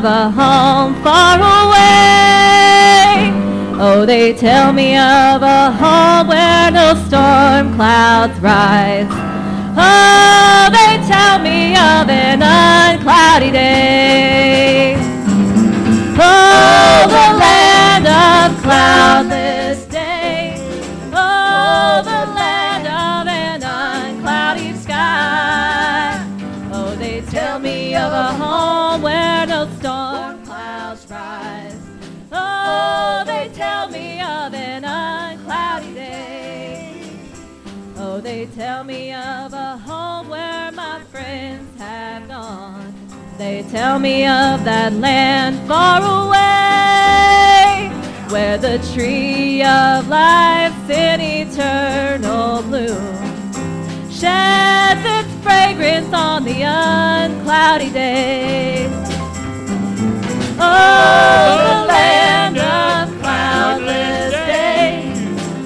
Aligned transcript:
of 0.00 0.06
a 0.06 0.30
home 0.30 0.94
far 1.02 1.36
away. 1.36 3.30
Oh, 3.78 4.06
they 4.06 4.32
tell 4.32 4.72
me 4.72 4.96
of 4.96 5.42
a 5.42 5.70
home 5.72 6.28
where 6.28 6.70
no 6.70 6.94
storm 7.06 7.74
clouds 7.74 8.40
rise. 8.40 9.06
Oh, 9.76 10.70
they 10.72 11.06
tell 11.06 11.38
me 11.38 11.72
of 11.72 12.08
an 12.08 12.40
uncloudy 12.40 13.52
day. 13.52 14.96
Oh, 16.18 17.06
the 17.06 17.38
land 17.38 18.06
of 18.06 18.62
cloudless 18.62 19.84
tell 43.70 44.00
me 44.00 44.26
of 44.26 44.64
that 44.64 44.92
land 44.94 45.56
far 45.68 46.02
away, 46.02 47.88
where 48.28 48.58
the 48.58 48.78
tree 48.92 49.62
of 49.62 50.08
life's 50.08 50.90
in 50.90 51.20
eternal 51.20 52.62
bloom 52.62 53.14
sheds 54.10 55.00
its 55.04 55.32
fragrance 55.44 56.12
on 56.12 56.42
the 56.42 56.62
uncloudy 56.62 57.92
day. 57.92 58.88
Oh, 60.58 61.70
the 61.70 61.86
land 61.86 62.58
of 62.58 63.08
cloudless 63.20 64.32
days. 64.32 65.16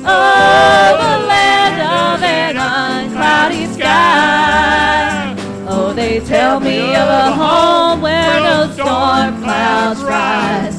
Oh, 0.05 0.97
the 1.01 1.27
land 1.27 1.81
of 1.81 2.23
an 2.23 2.57
uncloudy 2.57 3.67
sky. 3.75 5.35
Oh, 5.67 5.95
they 5.95 6.21
tell 6.21 6.61
me 6.61 6.95
of 6.95 7.09
a 7.09 7.33
home 7.33 7.84
storm 8.95 9.43
clouds 9.43 10.03
rise. 10.05 10.79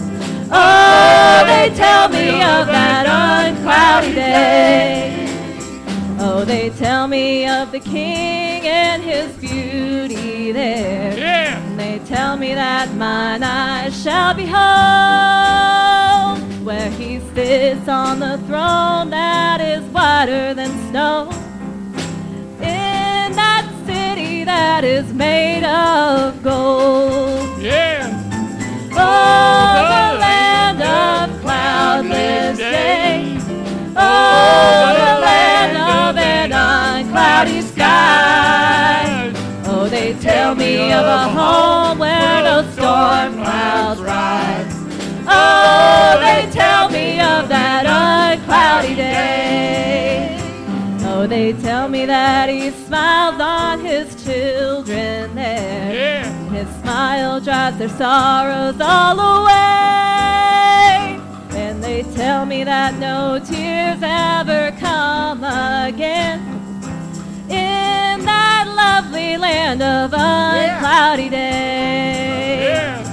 Oh, 0.51 1.43
they 1.51 1.69
tell 1.75 2.07
me 2.07 2.29
of 2.55 2.67
that 2.67 3.05
uncloudy 3.07 4.13
day. 4.15 5.27
Oh, 6.19 6.45
they 6.45 6.69
tell 6.69 7.07
me 7.07 7.47
of 7.47 7.71
the 7.73 7.79
king 7.79 8.65
and 8.65 9.03
his 9.03 9.35
beauty 9.37 10.53
there. 10.53 11.17
Yeah. 11.17 11.59
And 11.59 11.77
they 11.79 11.99
tell 12.05 12.37
me 12.37 12.53
that 12.53 12.93
mine 12.95 13.43
eyes 13.43 14.01
shall 14.01 14.33
behold 14.33 14.55
where 16.65 16.89
he 16.91 17.19
sits 17.35 17.87
on 17.89 18.19
the 18.19 18.37
throne 18.47 19.09
that 19.09 19.59
is 19.59 19.83
whiter 19.95 20.53
than 20.53 20.71
snow. 20.89 21.29
In 22.61 23.35
that 23.43 23.65
city 23.85 24.45
that 24.45 24.83
is 24.85 25.13
made 25.13 25.65
of 25.65 26.41
gold. 26.41 27.24
Uncloudy 37.35 37.61
sky. 37.63 39.31
Oh, 39.65 39.87
they 39.89 40.13
tell 40.15 40.55
me 40.55 40.93
of 40.93 41.05
a 41.05 41.29
home 41.29 41.99
where 41.99 42.43
no 42.43 42.63
storm 42.71 43.33
clouds 43.33 44.01
rise. 44.01 44.73
Oh, 45.27 46.19
they 46.21 46.49
tell 46.51 46.89
me 46.89 47.19
of 47.19 47.49
that 47.49 47.85
uncloudy 47.85 48.95
day. 48.95 50.37
Oh, 51.07 51.27
they 51.27 51.53
tell 51.53 51.89
me 51.89 52.05
that 52.05 52.49
he 52.49 52.71
smiles 52.71 53.41
on 53.41 53.79
his 53.79 54.23
children 54.23 55.35
there. 55.35 55.93
Yeah. 55.93 56.49
His 56.49 56.67
smile 56.81 57.41
drives 57.41 57.77
their 57.77 57.89
sorrows 57.89 58.79
all 58.79 59.19
away. 59.19 59.51
And 61.51 61.83
they 61.83 62.03
tell 62.15 62.45
me 62.45 62.63
that 62.63 62.95
no 62.95 63.39
tears 63.39 63.99
ever 64.01 64.71
come 64.79 65.43
again 65.43 66.54
land 69.77 70.13
of 70.13 70.19
uncloudy 70.19 71.29
day. 71.29 72.59
Yeah. 72.63 73.03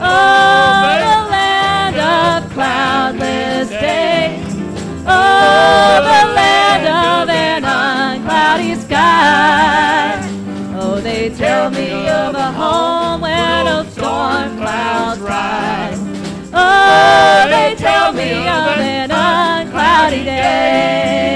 Oh, 0.00 0.80
oh 0.80 0.98
the 1.04 1.30
land 1.30 1.96
of 1.96 2.52
cloudless 2.52 3.68
day. 3.68 4.42
Oh, 5.06 5.08
oh 5.08 6.00
the 6.00 6.34
land 6.34 6.86
of 6.86 7.28
an 7.28 7.62
uncloudy 7.64 8.76
sky. 8.80 10.20
Oh, 10.80 11.00
they 11.00 11.30
tell 11.30 11.70
me 11.70 12.08
of 12.08 12.34
a 12.34 12.52
home 12.52 13.20
where 13.20 13.64
no 13.64 13.84
storm 13.90 14.56
clouds 14.56 15.20
rise. 15.20 15.98
Oh, 16.52 17.46
they 17.50 17.74
tell 17.76 18.12
me 18.12 18.32
of 18.32 18.78
an 18.78 19.10
uncloudy 19.10 20.24
day. 20.24 21.33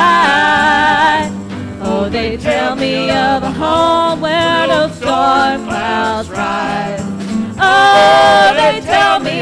Sky. 0.00 1.30
Oh, 1.82 2.08
they 2.08 2.36
tell 2.36 2.76
me 2.76 3.10
of 3.10 3.42
a 3.42 3.50
home 3.50 4.20
where 4.20 4.66
no 4.66 4.88
storm 4.98 5.64
clouds 5.66 6.28
rise. 6.30 7.02
Oh, 7.58 8.52
they 8.60 8.80
tell 8.80 9.20
me 9.20 9.39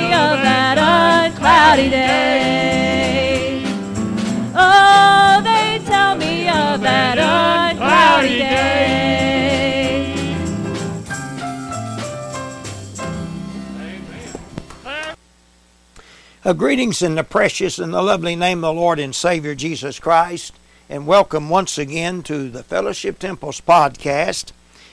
Uh, 16.49 16.55
greetings 16.55 17.03
in 17.03 17.15
the 17.15 17.23
precious 17.23 17.79
and 17.79 17.93
the 17.93 18.01
lovely 18.01 18.35
name 18.35 18.65
of 18.65 18.75
the 18.75 18.81
Lord 18.81 18.99
and 18.99 19.15
Savior 19.15 19.55
Jesus 19.55 20.01
Christ, 20.01 20.55
and 20.89 21.07
welcome 21.07 21.51
once 21.51 21.77
again 21.77 22.23
to 22.23 22.49
the 22.49 22.63
Fellowship 22.63 23.19
Temples 23.19 23.61
podcast. 23.61 24.53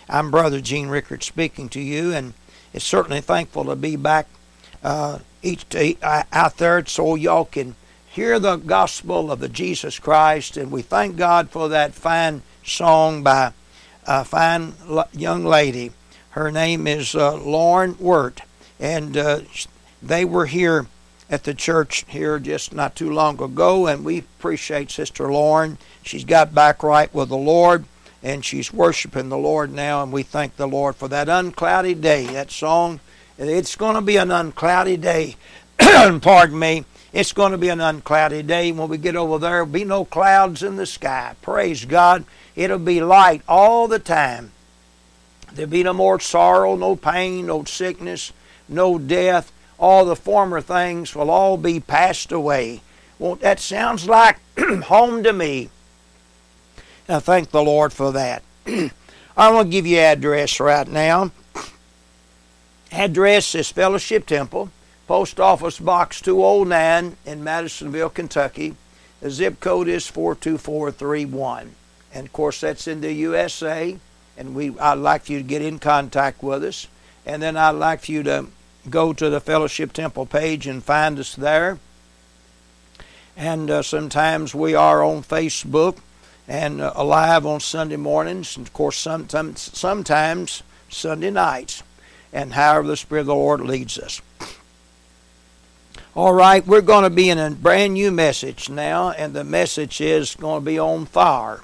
I'm 0.10 0.32
Brother 0.32 0.60
Gene 0.60 0.90
Rickard 0.90 1.24
speaking 1.24 1.70
to 1.70 1.80
you, 1.80 2.12
and 2.12 2.34
it's 2.74 2.84
certainly 2.84 3.22
thankful 3.22 3.64
to 3.64 3.78
be 3.78 3.96
back 3.96 4.28
uh, 4.84 5.20
each 5.42 5.70
day 5.70 5.98
out 6.04 6.58
there 6.58 6.86
so 6.88 7.16
y'all 7.16 7.46
can 7.46 7.78
hear 8.06 8.38
the 8.38 8.58
gospel 8.58 9.32
of 9.32 9.40
the 9.40 9.48
Jesus 9.48 9.98
Christ, 9.98 10.58
and 10.58 10.74
we 10.74 10.82
thank 10.82 11.16
God 11.16 11.50
for 11.50 11.70
that 11.70 11.94
fine 11.94 12.42
song 12.66 13.24
by 13.24 13.54
a 14.06 14.26
fine 14.26 14.74
young 15.14 15.46
lady. 15.46 15.94
Her 16.32 16.52
name 16.52 16.86
is 16.86 17.16
uh, 17.16 17.38
Lauren 17.38 17.96
Wirt, 17.98 18.42
and 18.78 19.16
uh, 19.16 19.40
they 20.04 20.26
were 20.26 20.48
here 20.48 20.88
at 21.30 21.44
the 21.44 21.53
church 21.53 22.06
here 22.08 22.40
just 22.40 22.74
not 22.74 22.96
too 22.96 23.12
long 23.12 23.41
ago, 23.41 23.88
and 23.88 24.06
we 24.06 24.19
appreciate 24.19 24.91
Sister 24.91 25.31
Lauren. 25.31 25.78
She's 26.03 26.24
got 26.24 26.53
back 26.53 26.84
right 26.84 27.12
with 27.13 27.30
the 27.30 27.38
Lord, 27.38 27.86
and 28.22 28.46
she's 28.46 28.74
worshiping 28.74 29.30
the 29.30 29.38
Lord 29.38 29.72
now, 29.72 30.03
and 30.03 30.12
we 30.12 30.24
thank 30.24 30.56
the 30.56 30.68
Lord 30.68 30.96
for 30.96 31.08
that 31.08 31.28
uncloudy 31.28 32.00
day. 32.00 32.25
That 32.28 32.52
song, 32.52 33.00
it's 33.38 33.75
going 33.75 33.96
to 33.96 34.02
be 34.02 34.18
an 34.18 34.30
uncloudy 34.30 35.00
day. 35.02 35.35
Pardon 36.22 36.59
me. 36.59 36.85
It's 37.12 37.34
going 37.34 37.53
to 37.53 37.58
be 37.58 37.69
an 37.69 37.80
uncloudy 37.80 38.46
day 38.46 38.72
when 38.72 38.90
we 38.90 38.97
get 38.97 39.16
over 39.16 39.40
there. 39.40 39.52
There'll 39.52 39.66
be 39.67 39.85
no 39.85 40.05
clouds 40.05 40.61
in 40.61 40.76
the 40.76 40.85
sky. 40.85 41.35
Praise 41.41 41.85
God. 41.85 42.26
It'll 42.55 42.78
be 42.78 43.02
light 43.02 43.41
all 43.47 43.88
the 43.88 44.00
time. 44.00 44.52
There'll 45.53 45.72
be 45.72 45.84
no 45.84 45.94
more 45.94 46.20
sorrow, 46.20 46.76
no 46.76 46.97
pain, 46.97 47.46
no 47.46 47.64
sickness, 47.64 48.34
no 48.67 49.00
death 49.00 49.53
all 49.78 50.06
the 50.06 50.16
former 50.16 50.62
things 50.62 51.16
will 51.16 51.30
all 51.30 51.58
be 51.58 51.80
passed 51.80 52.32
away. 52.32 52.82
Well, 53.20 53.36
that 53.36 53.60
sounds 53.60 54.08
like 54.08 54.38
home 54.58 55.24
to 55.24 55.34
me. 55.34 55.70
I 57.08 57.20
thank 57.20 57.52
the 57.52 57.64
Lord 57.64 57.94
for 57.94 58.12
that. 58.14 58.44
I 59.38 59.52
want 59.52 59.68
to 59.68 59.72
give 59.72 59.86
you 59.86 60.00
address 60.00 60.60
right 60.60 60.88
now. 60.88 61.32
Address 62.92 63.54
is 63.54 63.70
Fellowship 63.70 64.26
Temple, 64.26 64.72
Post 65.08 65.40
Office 65.40 65.78
Box 65.80 66.22
209 66.22 67.18
in 67.26 67.44
Madisonville, 67.44 68.10
Kentucky. 68.10 68.76
The 69.20 69.30
zip 69.30 69.60
code 69.60 69.88
is 69.88 70.08
42431. 70.08 71.76
And 72.14 72.28
of 72.28 72.34
course, 72.34 72.62
that's 72.62 72.88
in 72.88 73.02
the 73.02 73.12
USA. 73.12 73.98
And 74.38 74.56
we, 74.56 74.78
I'd 74.80 74.94
like 74.94 75.30
you 75.30 75.40
to 75.40 75.44
get 75.44 75.62
in 75.62 75.80
contact 75.80 76.42
with 76.42 76.64
us. 76.64 76.88
And 77.26 77.42
then 77.42 77.58
I'd 77.58 77.72
like 77.72 78.08
you 78.08 78.24
to 78.24 78.48
go 78.90 79.14
to 79.14 79.29
the 79.29 79.40
Fellowship 79.40 79.93
Temple 79.93 80.26
page 80.26 80.67
and 80.67 80.84
find 80.84 81.20
us 81.20 81.35
there. 81.35 81.79
And 83.37 83.70
uh, 83.70 83.82
sometimes 83.82 84.55
we 84.55 84.76
are 84.76 85.03
on 85.03 85.23
Facebook 85.23 85.97
and 86.47 86.82
uh, 86.82 86.93
alive 86.96 87.46
on 87.46 87.59
Sunday 87.59 87.97
mornings, 87.97 88.55
and 88.55 88.66
of 88.66 88.73
course, 88.73 88.97
sometimes, 88.97 89.61
sometimes 89.78 90.64
Sunday 90.90 91.32
nights, 91.32 91.84
and 92.32 92.53
however 92.53 92.87
the 92.87 92.97
Spirit 92.97 93.22
of 93.22 93.28
the 93.28 93.35
Lord 93.35 93.61
leads 93.61 93.97
us. 93.97 94.22
All 96.16 96.34
right, 96.34 96.66
we're 96.66 96.81
going 96.81 97.03
to 97.03 97.09
be 97.09 97.29
in 97.29 97.38
a 97.38 97.52
brand 97.52 97.96
new 97.96 98.09
message 98.09 98.70
now, 98.70 99.11
and 99.11 99.34
the 99.34 99.43
message 99.43 99.99
is 99.99 100.35
going 100.35 100.61
to 100.61 100.66
be 100.66 100.79
on 100.79 101.05
fire, 101.05 101.61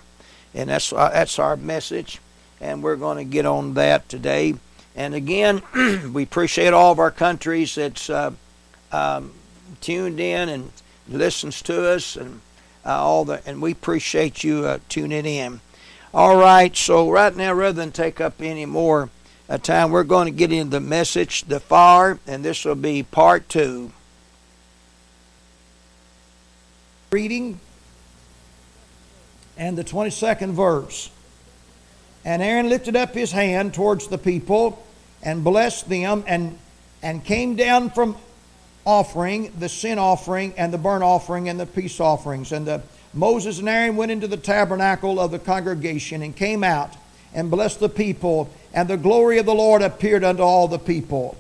and 0.54 0.70
that's 0.70 0.92
uh, 0.92 1.10
that's 1.10 1.40
our 1.40 1.56
message, 1.56 2.20
and 2.60 2.84
we're 2.84 2.98
going 2.98 3.18
to 3.18 3.24
get 3.24 3.46
on 3.46 3.76
that 3.76 4.10
today. 4.10 4.56
And 4.96 5.16
again, 5.16 5.62
we 6.14 6.24
appreciate 6.24 6.74
all 6.74 6.92
of 6.92 7.00
our 7.00 7.12
countries 7.12 7.76
that's 7.76 8.10
uh, 8.10 8.32
um, 8.92 9.32
tuned 9.80 10.20
in 10.20 10.50
and 10.50 10.72
listens 11.08 11.62
to 11.64 11.90
us, 11.90 12.16
and 12.16 12.42
uh, 12.86 13.02
all 13.02 13.26
the, 13.26 13.42
and 13.46 13.62
we 13.62 13.72
appreciate 13.72 14.44
you 14.44 14.66
uh, 14.66 14.80
tuning 14.90 15.26
in. 15.26 15.62
All 16.14 16.36
right, 16.36 16.76
so 16.76 17.10
right 17.10 17.36
now, 17.36 17.54
rather 17.54 17.74
than 17.74 17.92
take 17.92 18.20
up 18.20 18.42
any 18.42 18.66
more 18.66 19.10
uh, 19.48 19.58
time, 19.58 19.92
we're 19.92 20.04
going 20.04 20.26
to 20.26 20.38
get 20.38 20.52
into 20.52 20.72
the 20.72 20.82
message, 20.82 21.44
the 21.44 21.60
fire, 21.60 22.20
and 22.28 22.44
this 22.44 22.66
will 22.66 22.76
be 22.76 23.04
part 23.04 23.48
two. 23.48 23.92
Reading 27.12 27.60
and 29.58 29.78
the 29.78 29.84
22nd 29.84 30.52
verse. 30.52 31.12
And 32.24 32.42
Aaron 32.42 32.70
lifted 32.70 32.96
up 32.96 33.14
his 33.14 33.32
hand 33.32 33.74
towards 33.74 34.08
the 34.08 34.18
people 34.18 34.84
and 35.24 35.44
blessed 35.44 35.90
them 35.90 36.24
and, 36.28 36.58
and 37.02 37.24
came 37.24 37.56
down 37.56 37.90
from 37.90 38.16
offering, 38.86 39.52
the 39.60 39.70
sin 39.70 40.00
offering, 40.00 40.54
and 40.58 40.74
the 40.74 40.78
burnt 40.78 41.04
offering, 41.04 41.50
and 41.50 41.60
the 41.60 41.66
peace 41.66 42.00
offerings. 42.00 42.52
And 42.52 42.66
the, 42.66 42.82
Moses 43.14 43.60
and 43.60 43.70
Aaron 43.70 43.96
went 43.96 44.12
into 44.12 44.28
the 44.28 44.38
tabernacle 44.38 45.20
of 45.20 45.32
the 45.32 45.40
congregation 45.40 46.22
and 46.22 46.36
came 46.36 46.64
out 46.64 46.96
and 47.34 47.50
blessed 47.50 47.80
the 47.80 47.90
people, 47.90 48.50
and 48.74 48.90
the 48.90 48.98
glory 48.98 49.38
of 49.38 49.46
the 49.46 49.54
Lord 49.54 49.82
appeared 49.82 50.24
unto 50.24 50.42
all 50.42 50.68
the 50.68 50.80
people. 50.80 51.38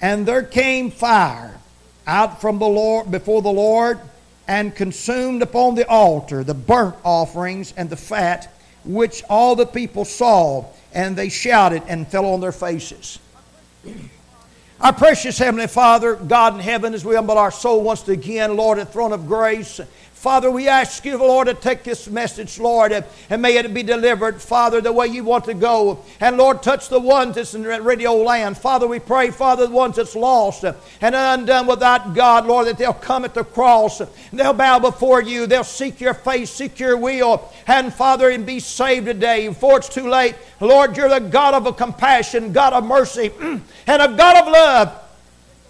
And 0.00 0.26
there 0.26 0.42
came 0.42 0.90
fire 0.90 1.58
out 2.06 2.40
from 2.40 2.58
the 2.58 2.68
Lord 2.68 3.10
before 3.10 3.42
the 3.42 3.48
Lord 3.48 4.00
and 4.48 4.74
consumed 4.74 5.42
upon 5.42 5.76
the 5.76 5.88
altar 5.88 6.42
the 6.42 6.54
burnt 6.54 6.96
offerings 7.04 7.72
and 7.76 7.88
the 7.88 7.96
fat 7.96 8.52
which 8.84 9.22
all 9.28 9.56
the 9.56 9.66
people 9.66 10.04
saw, 10.04 10.66
and 10.92 11.16
they 11.16 11.28
shouted 11.28 11.82
and 11.88 12.06
fell 12.06 12.26
on 12.26 12.40
their 12.40 12.52
faces. 12.52 13.18
Our 14.80 14.92
precious 14.92 15.38
Heavenly 15.38 15.68
Father, 15.68 16.16
God 16.16 16.54
in 16.54 16.60
heaven, 16.60 16.92
as 16.92 17.04
we 17.04 17.14
humble 17.14 17.38
our 17.38 17.52
soul 17.52 17.82
once 17.82 18.08
again, 18.08 18.56
Lord, 18.56 18.78
at 18.78 18.92
throne 18.92 19.12
of 19.12 19.28
grace, 19.28 19.80
Father, 20.22 20.52
we 20.52 20.68
ask 20.68 21.04
you, 21.04 21.18
Lord, 21.18 21.48
to 21.48 21.54
take 21.54 21.82
this 21.82 22.06
message, 22.06 22.60
Lord, 22.60 22.92
and 23.28 23.42
may 23.42 23.56
it 23.56 23.74
be 23.74 23.82
delivered, 23.82 24.40
Father, 24.40 24.80
the 24.80 24.92
way 24.92 25.08
you 25.08 25.24
want 25.24 25.46
to 25.46 25.52
go. 25.52 26.04
And 26.20 26.36
Lord, 26.36 26.62
touch 26.62 26.88
the 26.88 27.00
ones 27.00 27.34
that's 27.34 27.54
in 27.54 27.64
radio 27.64 28.14
land. 28.14 28.56
Father, 28.56 28.86
we 28.86 29.00
pray, 29.00 29.32
Father, 29.32 29.66
the 29.66 29.74
ones 29.74 29.96
that's 29.96 30.14
lost 30.14 30.62
and 30.62 30.76
undone 31.16 31.66
without 31.66 32.14
God, 32.14 32.46
Lord, 32.46 32.68
that 32.68 32.78
they'll 32.78 32.94
come 32.94 33.24
at 33.24 33.34
the 33.34 33.42
cross. 33.42 34.00
They'll 34.32 34.52
bow 34.52 34.78
before 34.78 35.22
you. 35.22 35.48
They'll 35.48 35.64
seek 35.64 36.00
your 36.00 36.14
face, 36.14 36.52
seek 36.52 36.78
your 36.78 36.96
will. 36.96 37.52
And 37.66 37.92
Father, 37.92 38.30
and 38.30 38.46
be 38.46 38.60
saved 38.60 39.06
today 39.06 39.48
before 39.48 39.78
it's 39.78 39.88
too 39.88 40.08
late. 40.08 40.36
Lord, 40.60 40.96
you're 40.96 41.08
the 41.08 41.18
God 41.18 41.54
of 41.54 41.76
compassion, 41.76 42.52
God 42.52 42.74
of 42.74 42.84
mercy, 42.84 43.32
and 43.40 43.60
a 43.88 44.06
God 44.16 44.46
of 44.46 44.52
love. 44.52 45.01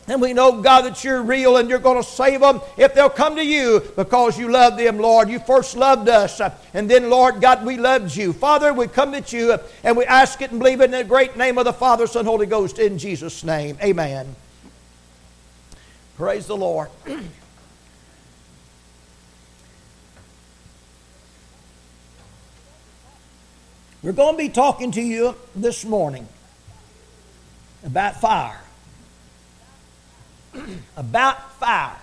And 0.08 0.20
we 0.20 0.32
know, 0.32 0.60
God, 0.60 0.82
that 0.82 1.04
you're 1.04 1.22
real 1.22 1.58
and 1.58 1.70
you're 1.70 1.78
going 1.78 2.02
to 2.02 2.08
save 2.08 2.40
them 2.40 2.60
if 2.76 2.92
they'll 2.92 3.08
come 3.08 3.36
to 3.36 3.44
you 3.44 3.80
because 3.94 4.36
you 4.36 4.50
love 4.50 4.76
them, 4.76 4.98
Lord. 4.98 5.28
You 5.28 5.38
first 5.38 5.76
loved 5.76 6.08
us. 6.08 6.40
And 6.74 6.90
then, 6.90 7.08
Lord 7.08 7.40
God, 7.40 7.64
we 7.64 7.76
loved 7.76 8.16
you. 8.16 8.32
Father, 8.32 8.72
we 8.72 8.88
come 8.88 9.12
to 9.12 9.36
you 9.36 9.56
and 9.84 9.96
we 9.96 10.04
ask 10.04 10.42
it 10.42 10.50
and 10.50 10.58
believe 10.58 10.80
it 10.80 10.86
in 10.86 10.90
the 10.90 11.04
great 11.04 11.36
name 11.36 11.56
of 11.56 11.64
the 11.64 11.72
Father, 11.72 12.08
Son, 12.08 12.24
Holy 12.24 12.46
Ghost, 12.46 12.80
in 12.80 12.98
Jesus' 12.98 13.44
name. 13.44 13.78
Amen. 13.80 14.34
Praise 16.16 16.46
the 16.46 16.56
Lord. 16.56 16.88
We're 24.02 24.10
going 24.10 24.34
to 24.34 24.38
be 24.38 24.48
talking 24.48 24.90
to 24.92 25.00
you 25.00 25.36
this 25.54 25.84
morning 25.84 26.26
about 27.84 28.20
fire. 28.20 28.61
about 30.96 31.52
fire. 31.58 31.96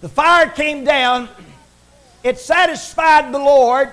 The 0.00 0.08
fire 0.08 0.48
came 0.48 0.84
down, 0.84 1.28
it 2.22 2.38
satisfied 2.38 3.32
the 3.32 3.38
Lord. 3.38 3.90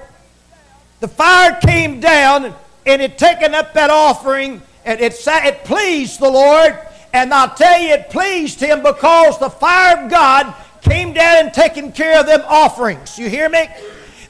The 0.99 1.07
fire 1.07 1.59
came 1.61 1.99
down 1.99 2.53
and 2.85 3.01
it 3.01 3.17
taken 3.17 3.53
up 3.53 3.73
that 3.73 3.89
offering 3.89 4.61
and 4.85 4.99
it, 4.99 5.13
it 5.27 5.63
pleased 5.63 6.19
the 6.19 6.29
Lord. 6.29 6.77
And 7.13 7.33
I'll 7.33 7.53
tell 7.53 7.79
you, 7.79 7.89
it 7.89 8.09
pleased 8.09 8.59
him 8.59 8.83
because 8.83 9.39
the 9.39 9.49
fire 9.49 10.03
of 10.03 10.11
God 10.11 10.53
came 10.81 11.13
down 11.13 11.45
and 11.45 11.53
taken 11.53 11.91
care 11.91 12.19
of 12.19 12.27
them 12.27 12.41
offerings. 12.47 13.17
You 13.17 13.29
hear 13.29 13.49
me? 13.49 13.67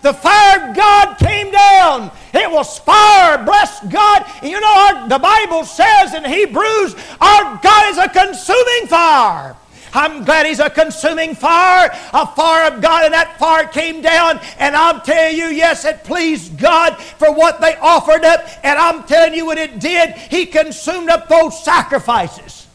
The 0.06 0.14
fire 0.14 0.70
of 0.70 0.76
God 0.76 1.16
came 1.18 1.50
down. 1.50 2.12
It 2.32 2.52
was 2.52 2.78
fire. 2.78 3.44
Bless 3.44 3.84
God. 3.88 4.24
You 4.44 4.62
know, 4.62 4.68
our, 4.68 5.10
the 5.10 5.18
Bible 5.18 5.66
says 5.66 6.14
in 6.14 6.24
Hebrews, 6.24 6.96
our 7.20 7.60
God 7.64 7.90
is 7.90 7.98
a 7.98 8.08
consuming 8.08 8.86
fire. 8.88 9.56
I'm 9.96 10.24
glad 10.24 10.46
He's 10.46 10.60
a 10.60 10.70
consuming 10.70 11.34
fire, 11.34 11.90
a 12.14 12.28
fire 12.28 12.72
of 12.72 12.84
God, 12.84 13.06
and 13.06 13.16
that 13.16 13.40
fire 13.40 13.66
came 13.66 14.04
down. 14.04 14.40
And 14.60 14.76
I'm 14.76 15.02
telling 15.02 15.38
you, 15.38 15.46
yes, 15.46 15.86
it 15.86 16.04
pleased 16.04 16.56
God 16.60 17.02
for 17.02 17.34
what 17.34 17.60
they 17.60 17.76
offered 17.78 18.26
up. 18.26 18.46
And 18.64 18.78
I'm 18.78 19.06
telling 19.06 19.34
you 19.34 19.48
what 19.48 19.58
it 19.58 19.80
did. 19.80 20.12
He 20.12 20.46
consumed 20.46 21.10
up 21.10 21.28
those 21.28 21.64
sacrifices. 21.64 22.68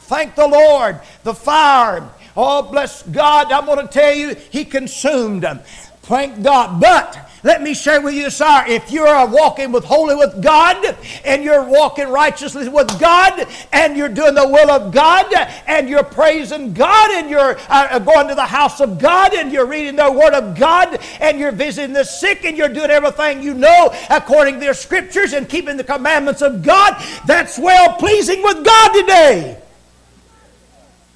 Thank 0.00 0.34
the 0.34 0.48
Lord. 0.48 1.00
The 1.22 1.34
fire. 1.34 2.10
Oh, 2.36 2.62
bless 2.62 3.04
God. 3.04 3.52
I'm 3.52 3.64
going 3.64 3.86
to 3.86 3.92
tell 3.92 4.12
you, 4.12 4.34
He 4.50 4.64
consumed 4.64 5.44
them. 5.44 5.60
Thank 6.04 6.42
God. 6.42 6.80
But 6.80 7.30
let 7.44 7.62
me 7.62 7.72
share 7.72 8.02
with 8.02 8.12
you, 8.12 8.28
sir, 8.28 8.64
if 8.68 8.90
you're 8.90 9.26
walking 9.26 9.72
with 9.72 9.84
holy 9.84 10.14
with 10.14 10.42
God 10.42 10.96
and 11.24 11.42
you're 11.42 11.64
walking 11.64 12.08
righteously 12.08 12.68
with 12.68 12.88
God 13.00 13.46
and 13.72 13.96
you're 13.96 14.10
doing 14.10 14.34
the 14.34 14.46
will 14.46 14.70
of 14.70 14.92
God 14.92 15.32
and 15.66 15.88
you're 15.88 16.04
praising 16.04 16.74
God 16.74 17.10
and 17.12 17.30
you're 17.30 17.56
uh, 17.70 17.98
going 18.00 18.28
to 18.28 18.34
the 18.34 18.44
house 18.44 18.80
of 18.80 18.98
God 18.98 19.32
and 19.32 19.50
you're 19.50 19.64
reading 19.64 19.96
the 19.96 20.12
word 20.12 20.34
of 20.34 20.58
God 20.58 20.98
and 21.20 21.38
you're 21.38 21.52
visiting 21.52 21.94
the 21.94 22.04
sick 22.04 22.44
and 22.44 22.56
you're 22.56 22.68
doing 22.68 22.90
everything 22.90 23.42
you 23.42 23.54
know 23.54 23.94
according 24.10 24.54
to 24.54 24.60
their 24.60 24.74
scriptures 24.74 25.32
and 25.32 25.48
keeping 25.48 25.78
the 25.78 25.84
commandments 25.84 26.42
of 26.42 26.62
God, 26.62 27.02
that's 27.26 27.58
well 27.58 27.96
pleasing 27.96 28.42
with 28.42 28.62
God 28.62 28.92
today. 28.92 29.62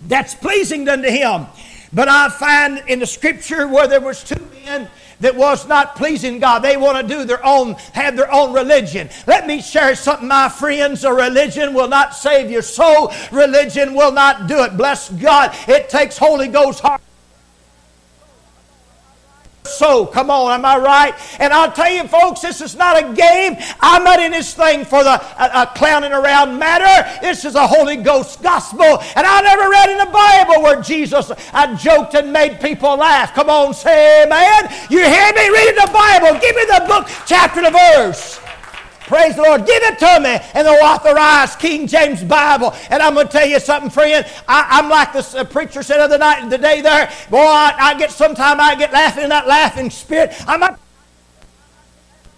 That's 0.07 0.35
pleasing 0.35 0.89
unto 0.89 1.09
Him. 1.11 1.47
But 1.93 2.09
I 2.09 2.29
find 2.29 2.83
in 2.89 2.99
the 2.99 3.07
scripture 3.07 3.67
where 3.67 3.87
there 3.87 4.01
was 4.01 4.23
two 4.23 4.47
men 4.65 4.89
that 5.21 5.35
was 5.35 5.67
not 5.67 5.97
pleasing 5.97 6.39
God. 6.39 6.61
They 6.61 6.77
want 6.77 6.99
to 6.99 7.15
do 7.15 7.25
their 7.25 7.45
own, 7.45 7.75
have 7.93 8.17
their 8.17 8.33
own 8.33 8.53
religion. 8.53 9.09
Let 9.27 9.47
me 9.47 9.61
share 9.61 9.95
something, 9.95 10.29
my 10.29 10.49
friends. 10.49 11.05
A 11.05 11.13
religion 11.13 11.75
will 11.75 11.89
not 11.89 12.15
save 12.15 12.51
your 12.51 12.63
soul. 12.63 13.13
Religion 13.33 13.95
will 13.95 14.13
not 14.13 14.47
do 14.47 14.63
it. 14.63 14.77
Bless 14.77 15.11
God. 15.11 15.55
It 15.67 15.89
takes 15.89 16.19
Holy 16.19 16.49
Ghost 16.49 16.81
heart 16.81 17.01
so. 19.79 20.07
Come 20.07 20.31
on, 20.31 20.53
am 20.53 20.65
I 20.65 20.77
right? 20.77 21.15
And 21.41 21.53
I'll 21.53 21.73
tell 21.73 21.91
you, 21.91 22.07
folks, 22.09 22.41
this 22.41 22.61
is 22.61 22.75
not 22.77 23.03
a 23.03 23.15
game. 23.15 23.57
I'm 23.81 24.05
not 24.05 24.21
in 24.21 24.33
this 24.33 24.53
thing 24.55 24.85
for 24.85 25.05
the 25.05 25.11
uh, 25.11 25.21
uh, 25.39 25.67
clowning 25.67 26.13
around 26.13 26.59
matter. 26.59 27.21
This 27.21 27.45
is 27.45 27.55
a 27.55 27.67
Holy 27.67 27.97
Ghost 27.97 28.43
gospel. 28.43 28.99
And 29.17 29.27
I 29.27 29.41
never 29.41 29.71
read 29.71 29.91
in 29.91 29.99
the 29.99 30.13
Bible 30.13 30.63
where 30.63 30.83
Jesus 30.83 31.31
uh, 31.31 31.77
joked 31.77 32.15
and 32.15 32.33
made 32.33 32.61
people 32.61 32.97
laugh. 32.97 33.35
Come 33.35 33.49
on, 33.49 33.73
say 33.73 34.25
amen. 34.25 34.65
You 34.91 34.99
hear 34.99 35.33
me 35.33 35.49
reading 35.49 35.77
the 35.77 35.91
Bible? 35.93 36.39
Give 36.41 36.57
me 36.57 36.65
the 36.67 36.85
book, 36.89 37.09
chapter, 37.27 37.63
the 37.63 37.71
verse. 37.71 38.48
Praise 39.09 39.37
the 39.37 39.43
Lord. 39.43 39.65
Give 39.65 39.83
it 39.85 39.99
to 40.01 40.21
me 40.21 40.35
in 40.61 40.67
the 40.67 40.73
authorized 40.85 41.59
King 41.59 41.87
James 41.87 42.23
Bible. 42.23 42.75
And 42.91 43.03
I'm 43.03 43.15
going 43.15 43.27
to 43.27 43.33
tell 43.33 43.47
you 43.47 43.59
something, 43.59 43.89
friend. 43.89 44.27
I, 44.47 44.79
am 44.79 44.91
like 44.91 45.15
the 45.15 45.49
preacher 45.51 45.83
said 45.83 45.97
the 45.97 46.05
other 46.05 46.19
night, 46.19 46.47
the 46.51 46.59
day 46.59 46.83
there. 46.83 47.11
Boy, 47.31 47.39
I, 47.39 47.75
I 47.79 47.99
get 47.99 48.11
sometime 48.11 48.61
I 48.61 48.75
get 48.75 48.93
laughing 48.93 49.25
in 49.25 49.31
that 49.31 49.47
laughing 49.47 49.89
spirit. 49.89 50.35
I'm 50.47 50.61
not. 50.61 50.79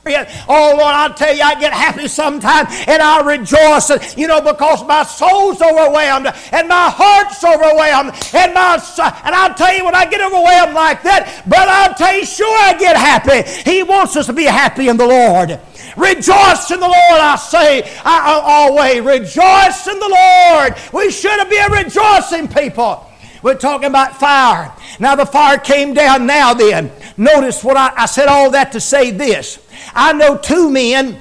Oh 0.06 0.74
Lord, 0.78 0.94
I'll 0.94 1.12
tell 1.12 1.34
you, 1.34 1.42
I 1.42 1.60
get 1.60 1.74
happy 1.74 2.08
sometimes 2.08 2.68
and 2.86 3.02
I 3.02 3.20
rejoice, 3.20 4.16
you 4.16 4.26
know, 4.26 4.40
because 4.40 4.82
my 4.86 5.02
soul's 5.02 5.60
overwhelmed 5.60 6.26
and 6.52 6.68
my 6.68 6.88
heart's 6.88 7.44
overwhelmed 7.44 8.12
and 8.34 8.54
my 8.54 8.80
and 9.24 9.34
I'll 9.34 9.54
tell 9.54 9.76
you 9.76 9.84
when 9.84 9.94
I 9.94 10.06
get 10.06 10.22
overwhelmed 10.22 10.74
like 10.74 11.02
that, 11.02 11.44
but 11.46 11.68
I'll 11.68 11.94
tell 11.94 12.16
you, 12.16 12.24
sure 12.24 12.46
I 12.62 12.78
get 12.78 12.96
happy. 12.96 13.48
He 13.70 13.82
wants 13.82 14.16
us 14.16 14.26
to 14.26 14.32
be 14.32 14.44
happy 14.44 14.88
in 14.88 14.96
the 14.96 15.06
Lord. 15.06 15.60
Rejoice 15.96 16.70
in 16.70 16.80
the 16.80 16.88
Lord, 16.88 17.20
I 17.20 17.36
say 17.36 17.82
I, 18.04 18.20
I, 18.20 18.40
always. 18.42 19.00
Rejoice 19.02 19.86
in 19.86 19.98
the 19.98 20.08
Lord. 20.08 20.74
We 20.92 21.10
should 21.10 21.48
be 21.50 21.58
a 21.58 21.68
rejoicing 21.68 22.48
people. 22.48 23.09
We're 23.42 23.54
talking 23.54 23.88
about 23.88 24.16
fire. 24.16 24.72
Now 24.98 25.16
the 25.16 25.26
fire 25.26 25.58
came 25.58 25.94
down 25.94 26.26
now 26.26 26.54
then. 26.54 26.90
Notice 27.16 27.64
what 27.64 27.76
I, 27.76 27.92
I 27.96 28.06
said 28.06 28.28
all 28.28 28.50
that 28.50 28.72
to 28.72 28.80
say 28.80 29.10
this. 29.10 29.64
I 29.94 30.12
know 30.12 30.36
two 30.36 30.70
men 30.70 31.20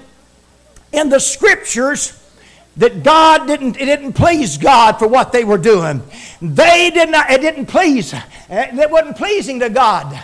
in 0.91 1.09
the 1.09 1.19
scriptures 1.19 2.15
that 2.77 3.03
God 3.03 3.45
didn't, 3.47 3.75
it 3.77 3.85
didn't 3.85 4.13
please 4.13 4.57
God 4.57 4.99
for 4.99 5.07
what 5.07 5.31
they 5.31 5.43
were 5.43 5.57
doing. 5.57 6.01
They 6.41 6.89
did 6.89 7.09
not, 7.09 7.29
it 7.29 7.41
didn't 7.41 7.65
please, 7.65 8.13
it 8.49 8.91
wasn't 8.91 9.17
pleasing 9.17 9.59
to 9.59 9.69
God. 9.69 10.17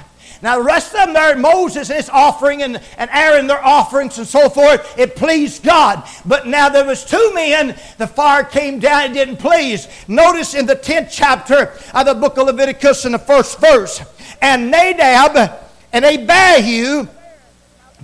Now, 0.45 0.59
the 0.59 0.63
rest 0.63 0.93
of 0.93 1.05
them 1.05 1.13
there, 1.13 1.35
Moses 1.35 1.87
his 1.87 2.07
offering 2.07 2.61
and, 2.61 2.79
and 2.99 3.09
Aaron 3.11 3.47
their 3.47 3.65
offerings 3.65 4.19
and 4.19 4.27
so 4.27 4.47
forth, 4.47 4.95
it 4.95 5.15
pleased 5.15 5.63
God. 5.63 6.07
But 6.23 6.45
now 6.45 6.69
there 6.69 6.85
was 6.85 7.03
two 7.03 7.31
men, 7.33 7.75
the 7.97 8.05
fire 8.05 8.43
came 8.43 8.77
down, 8.77 9.09
it 9.09 9.13
didn't 9.15 9.37
please. 9.37 9.87
Notice 10.07 10.53
in 10.53 10.67
the 10.67 10.75
10th 10.75 11.09
chapter 11.09 11.73
of 11.95 12.05
the 12.05 12.13
book 12.13 12.37
of 12.37 12.45
Leviticus 12.45 13.05
in 13.05 13.13
the 13.13 13.17
first 13.17 13.59
verse, 13.59 14.03
and 14.39 14.69
Nadab 14.69 15.51
and 15.91 16.05
Abihu, 16.05 17.07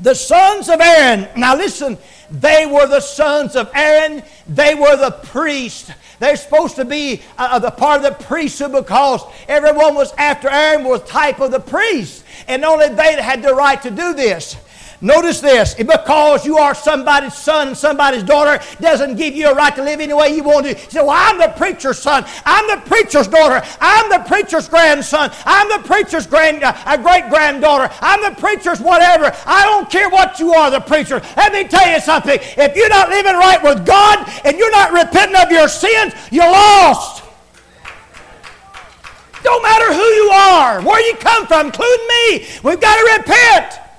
the 0.02 0.16
sons 0.16 0.68
of 0.68 0.82
Aaron. 0.82 1.28
Now 1.40 1.56
listen, 1.56 1.96
they 2.32 2.66
were 2.66 2.88
the 2.88 3.02
sons 3.02 3.56
of 3.56 3.70
Aaron, 3.76 4.24
they 4.48 4.74
were 4.74 4.96
the 4.96 5.12
priests. 5.12 5.92
They're 6.20 6.38
supposed 6.38 6.76
to 6.78 6.86
be 6.86 7.22
uh, 7.38 7.60
the 7.60 7.72
part 7.72 8.04
of 8.04 8.18
the 8.18 8.24
priesthood 8.24 8.72
because 8.72 9.22
everyone 9.48 9.96
was 9.96 10.14
after 10.14 10.50
Aaron 10.50 10.86
was 10.86 11.04
type 11.04 11.40
of 11.40 11.52
the 11.52 11.60
priest, 11.60 12.24
and 12.48 12.64
only 12.64 12.90
they 12.90 13.22
had 13.22 13.42
the 13.42 13.54
right 13.54 13.82
to 13.82 13.92
do 13.92 14.14
this. 14.14 14.56
Notice 15.04 15.42
this 15.42 15.74
because 15.74 16.46
you 16.46 16.60
are 16.60 16.76
somebody's 16.76 17.34
son 17.34 17.70
and 17.70 17.78
somebody's 17.78 18.22
daughter 18.22 18.64
doesn't 18.80 19.16
give 19.16 19.36
you 19.36 19.50
a 19.50 19.56
right 19.56 19.76
to 19.76 19.84
live 19.84 20.00
any 20.00 20.14
way 20.14 20.36
you 20.36 20.44
want 20.44 20.68
to. 20.68 20.74
You 20.74 20.78
say, 20.78 21.02
Well, 21.02 21.10
I'm 21.10 21.40
the 21.40 21.52
preacher's 21.58 21.98
son. 21.98 22.24
I'm 22.46 22.68
the 22.68 22.86
preacher's 22.88 23.28
daughter. 23.28 23.66
I'm 23.82 24.10
the 24.12 24.20
preacher's 24.28 24.70
grandson. 24.70 25.32
I'm 25.44 25.70
the 25.70 25.88
preacher's 25.88 26.28
grand, 26.28 26.64
uh, 26.64 26.98
great 26.98 27.30
granddaughter. 27.30 27.92
I'm 28.00 28.22
the 28.22 28.40
preacher's 28.40 28.80
whatever. 28.80 29.36
I 29.48 29.66
don't 29.66 29.90
care 29.90 30.08
what 30.08 30.40
you 30.40 30.54
are, 30.54 30.70
the 30.70 30.80
preacher. 30.80 31.20
Let 31.36 31.52
me 31.52 31.68
tell 31.68 31.90
you 31.92 32.00
something. 32.00 32.38
If 32.40 32.76
you're 32.76 32.90
not 32.90 33.10
living 33.10 33.34
right 33.34 33.62
with 33.64 33.84
God 33.84 34.30
and 34.46 34.56
you're 34.56 34.72
not 34.72 34.94
repenting 34.94 35.36
of 35.36 35.52
your 35.52 35.68
sins, 35.68 36.14
you're 36.30 36.46
lost. 36.46 37.24
Don't 39.42 39.64
matter 39.64 39.92
who 39.92 40.04
you 40.04 40.30
are, 40.30 40.82
where 40.84 41.02
you 41.08 41.16
come 41.16 41.48
from, 41.48 41.68
including 41.68 42.08
me. 42.08 42.46
We've 42.64 42.80
got 42.80 42.96
to 42.98 43.18
repent. 43.18 43.91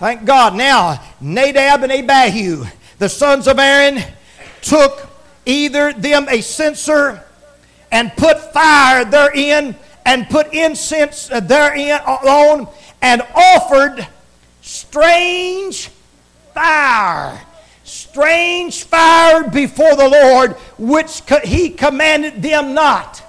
Thank 0.00 0.24
God. 0.24 0.54
Now, 0.54 0.98
Nadab 1.20 1.82
and 1.82 1.92
Abihu, 1.92 2.64
the 2.98 3.10
sons 3.10 3.46
of 3.46 3.58
Aaron, 3.58 4.02
took 4.62 5.06
either 5.44 5.92
them 5.92 6.26
a 6.30 6.40
censer 6.40 7.22
and 7.92 8.10
put 8.16 8.38
fire 8.54 9.04
therein 9.04 9.76
and 10.06 10.26
put 10.30 10.54
incense 10.54 11.30
uh, 11.30 11.40
therein 11.40 12.00
on 12.00 12.66
and 13.02 13.20
offered 13.34 14.08
strange 14.62 15.88
fire. 16.54 17.38
Strange 17.84 18.84
fire 18.84 19.50
before 19.50 19.96
the 19.96 20.08
Lord, 20.08 20.52
which 20.78 21.20
he 21.44 21.68
commanded 21.68 22.40
them 22.40 22.72
not. 22.72 23.22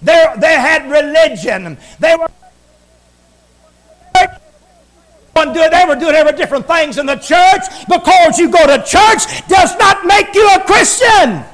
They, 0.00 0.24
they 0.38 0.54
had 0.54 0.88
religion. 0.88 1.78
They 1.98 2.14
were 2.14 2.28
do 5.34 5.68
they 5.70 5.84
were 5.86 5.96
doing 5.96 6.14
every 6.14 6.32
different 6.32 6.66
things 6.66 6.98
in 6.98 7.06
the 7.06 7.16
church 7.16 7.62
because 7.88 8.38
you 8.38 8.50
go 8.50 8.66
to 8.66 8.82
church 8.84 9.46
does 9.48 9.76
not 9.78 10.04
make 10.04 10.34
you 10.34 10.46
a 10.48 10.60
Christian. 10.60 11.44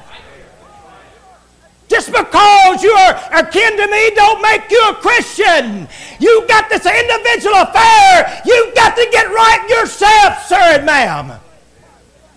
Just 1.87 2.11
because 2.11 2.83
you 2.83 2.91
are 2.91 3.15
akin 3.33 3.77
to 3.77 3.87
me 3.87 4.11
don't 4.11 4.41
make 4.41 4.69
you 4.69 4.81
a 4.89 4.93
Christian. 4.95 5.87
You've 6.19 6.47
got 6.47 6.69
this 6.69 6.85
individual 6.85 7.55
affair. 7.55 8.41
You've 8.45 8.75
got 8.75 8.95
to 8.95 9.07
get 9.11 9.27
right 9.27 9.65
yourself, 9.69 10.45
sir 10.45 10.77
and 10.77 10.85
ma'am. 10.85 11.39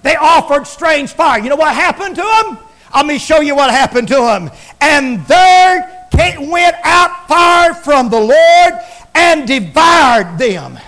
They 0.03 0.17
offered 0.17 0.67
strange 0.67 1.13
fire. 1.13 1.41
You 1.41 1.51
know 1.51 1.57
what 1.57 1.75
happened 1.75 2.17
to 2.17 2.23
them? 2.23 2.59
Let 2.95 3.07
me 3.07 3.19
show 3.19 3.41
you 3.41 3.55
what 3.55 3.71
happened 3.71 4.09
to 4.09 4.15
them. 4.17 4.51
And 4.81 5.25
there 5.27 6.03
went 6.53 6.77
out 6.85 7.29
fire 7.29 7.75
from 7.75 8.11
the 8.11 8.21
Lord 8.21 8.85
and 9.15 9.47
devoured 9.47 10.39
them. 10.39 10.79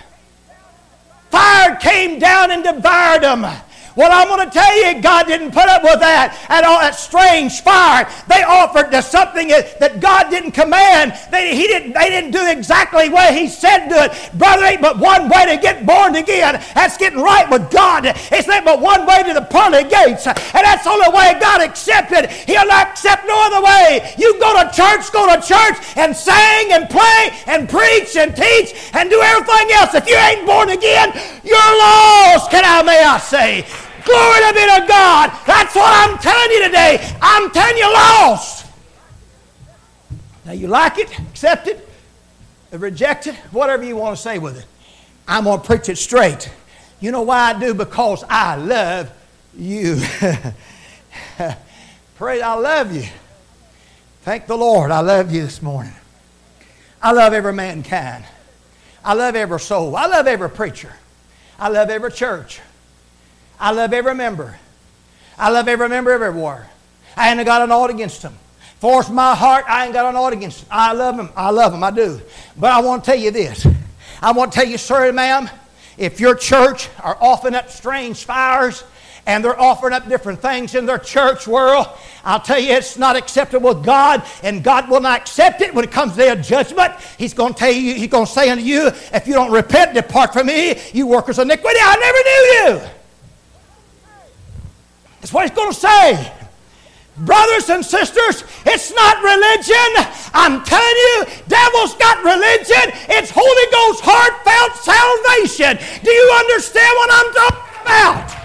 Fire 1.35 1.75
came 1.81 2.21
down 2.21 2.53
and 2.53 2.63
devoured 2.63 3.25
them. 3.25 3.45
Well, 3.97 4.11
I'm 4.11 4.29
going 4.29 4.49
to 4.49 4.53
tell 4.53 4.75
you, 4.77 5.01
God 5.01 5.27
didn't 5.27 5.53
put 5.53 5.69
up 5.69 5.83
with 5.83 6.01
that 6.01 6.35
and 6.51 6.67
all 6.67 6.81
that 6.81 6.97
strange 6.97 7.61
fire. 7.61 8.11
They 8.27 8.43
offered 8.43 8.91
to 8.91 9.03
something 9.03 9.49
that 9.49 10.01
God 10.01 10.31
didn't 10.31 10.53
command. 10.53 11.15
They, 11.31 11.55
he 11.55 11.67
didn't, 11.67 11.93
they 11.93 12.11
didn't 12.11 12.33
do 12.33 12.45
exactly 12.51 13.09
what 13.09 13.35
He 13.35 13.47
said 13.49 13.89
do 13.89 13.97
it. 13.97 14.31
Brother, 14.35 14.65
ain't 14.65 14.83
but 14.83 14.99
one 14.99 15.29
way 15.29 15.47
to 15.55 15.61
get 15.61 15.87
born 15.87 16.17
again. 16.17 16.61
That's 16.75 16.97
getting 16.97 17.21
right 17.21 17.49
with 17.51 17.71
God. 17.71 18.05
It's 18.07 18.49
not 18.49 18.65
but 18.65 18.81
one 18.81 19.07
way 19.07 19.23
to 19.23 19.35
the 19.35 19.47
pearly 19.47 19.85
gates. 19.85 20.27
And 20.27 20.63
that's 20.67 20.85
the 20.85 20.91
only 20.91 21.11
way 21.11 21.39
God 21.41 21.63
accepted. 21.63 22.31
He'll 22.51 22.67
not 22.67 22.89
accept 22.89 23.27
no 23.27 23.37
other 23.47 23.63
way. 23.63 24.15
You 24.19 24.39
go 24.41 24.59
to 24.59 24.71
church, 24.75 25.11
go 25.13 25.27
to 25.31 25.39
church 25.41 25.79
and 25.97 26.17
sing 26.17 26.73
and 26.73 26.89
play 26.91 27.31
and 27.47 27.69
preach 27.69 28.17
and 28.17 28.35
teach 28.35 28.75
and 28.95 29.09
do 29.09 29.21
everything 29.23 29.71
else. 29.79 29.95
If 29.95 30.09
you 30.09 30.17
ain't 30.17 30.47
born 30.47 30.71
again, 30.71 31.13
you're 31.45 31.73
lost, 31.79 32.04
can 32.55 32.65
I, 32.65 32.83
may 32.85 33.03
I 33.03 33.19
say. 33.19 33.67
Glory 34.05 34.39
to 34.39 34.53
be 34.55 34.61
to 34.61 34.87
God. 34.87 35.31
That's 35.45 35.75
what 35.75 35.91
I'm 35.93 36.17
telling 36.19 36.51
you 36.53 36.67
today. 36.67 37.17
I'm 37.21 37.51
telling 37.51 37.77
you 37.77 37.93
lost. 37.93 38.67
Now 40.45 40.53
you 40.53 40.69
like 40.69 40.99
it, 40.99 41.19
accept 41.19 41.67
it, 41.67 41.89
reject 42.71 43.27
it, 43.27 43.35
whatever 43.51 43.83
you 43.83 43.97
want 43.97 44.17
to 44.17 44.23
say 44.23 44.39
with 44.39 44.59
it. 44.59 44.67
I'm 45.27 45.45
going 45.45 45.61
to 45.61 45.67
preach 45.67 45.89
it 45.89 45.97
straight. 45.97 46.49
You 47.01 47.11
know 47.11 47.23
why 47.23 47.55
I 47.55 47.59
do? 47.59 47.75
Because 47.75 48.23
I 48.29 48.55
love 48.55 49.11
you. 49.57 50.01
Pray, 52.17 52.41
I 52.41 52.55
love 52.55 52.95
you. 52.95 53.05
Thank 54.23 54.47
the 54.47 54.57
Lord, 54.57 54.93
I 54.93 55.01
love 55.01 55.33
you 55.33 55.43
this 55.43 55.61
morning. 55.61 55.95
I 57.03 57.11
love 57.11 57.33
every 57.33 57.53
mankind. 57.53 58.25
I 59.05 59.15
love 59.15 59.35
every 59.35 59.59
soul. 59.59 59.97
I 59.97 60.07
love 60.07 60.29
every 60.29 60.51
preacher. 60.51 60.93
I 61.59 61.69
love 61.69 61.91
every 61.91 62.11
church. 62.11 62.61
I 63.59 63.71
love 63.71 63.93
every 63.93 64.15
member. 64.15 64.59
I 65.39 65.51
love 65.51 65.69
every 65.69 65.89
member 65.89 66.15
of 66.15 66.23
everywhere. 66.23 66.69
I 67.17 67.33
ain't 67.33 67.45
got 67.45 67.63
an 67.63 67.71
ought 67.71 67.91
against 67.91 68.23
them. 68.23 68.35
Force 68.81 69.09
my 69.09 69.35
heart, 69.35 69.65
I 69.69 69.85
ain't 69.85 69.95
got 69.95 70.07
an 70.07 70.17
ought 70.17 70.33
against 70.33 70.61
them. 70.61 70.69
I 70.71 70.93
love 70.93 71.17
them. 71.17 71.31
I 71.37 71.51
love 71.51 71.73
them. 71.73 71.83
I 71.83 71.91
do. 71.91 72.21
But 72.57 72.73
I 72.73 72.81
want 72.81 73.05
to 73.05 73.11
tell 73.11 73.19
you 73.19 73.31
this. 73.31 73.67
I 74.21 74.33
want 74.33 74.53
to 74.53 74.59
tell 74.59 74.69
you, 74.69 74.79
sir 74.79 75.13
ma'am, 75.13 75.49
if 75.97 76.21
your 76.21 76.35
church 76.35 76.89
are 77.03 77.17
offering 77.21 77.55
up 77.55 77.71
strange 77.71 78.25
fires 78.25 78.85
and 79.27 79.45
they're 79.45 79.59
offering 79.59 79.95
up 79.95 80.09
different 80.09 80.41
things 80.41 80.75
in 80.75 80.87
their 80.87 80.99
church 80.99 81.47
world, 81.47 81.87
I'll 82.25 82.41
tell 82.41 82.59
you 82.59 82.73
it's 82.73 82.99
not 82.99 83.17
acceptable 83.17 83.75
with 83.75 83.85
God, 83.85 84.23
and 84.43 84.63
God 84.63 84.89
will 84.89 85.01
not 85.01 85.21
accept 85.21 85.61
it 85.61 85.75
when 85.75 85.85
it 85.85 85.93
comes 85.93 86.13
to 86.13 86.19
their 86.19 86.37
judgment. 86.37 86.93
He's 87.19 87.35
going 87.35 87.55
to 87.55 87.59
tell 87.59 87.73
you, 87.73 87.95
He's 87.95 88.09
going 88.09 88.27
to 88.27 88.33
say 88.33 88.51
unto 88.51 88.65
you, 88.65 88.89
if 89.13 89.27
you 89.27 89.35
don't 89.35 89.53
repent, 89.53 89.95
depart 89.95 90.33
from 90.33 90.47
me, 90.47 90.79
you 90.93 91.07
workers 91.07 91.39
of 91.39 91.47
iniquity, 91.47 91.79
I 91.81 91.97
never 91.97 92.79
knew 92.79 92.85
you. 92.85 92.91
That's 95.21 95.33
what 95.33 95.49
he's 95.49 95.57
going 95.57 95.73
to 95.73 95.81
say. 95.81 96.33
Brothers 97.17 97.71
and 97.71 97.83
sisters, 97.83 98.45
it's 98.67 98.93
not 98.93 99.23
religion. 99.23 100.13
I'm 100.35 100.63
telling 100.65 100.85
you, 100.85 101.25
devil's 101.49 101.95
got 101.95 102.23
religion. 102.23 102.93
It's 103.09 103.31
Holy 103.33 103.67
Ghost 103.73 104.03
heartfelt 104.05 104.77
salvation. 104.85 105.79
Do 106.05 106.11
you 106.11 106.33
understand 106.41 106.93
what 106.97 107.11
I'm 107.11 107.33
talking 107.33 107.83
about? 107.83 108.44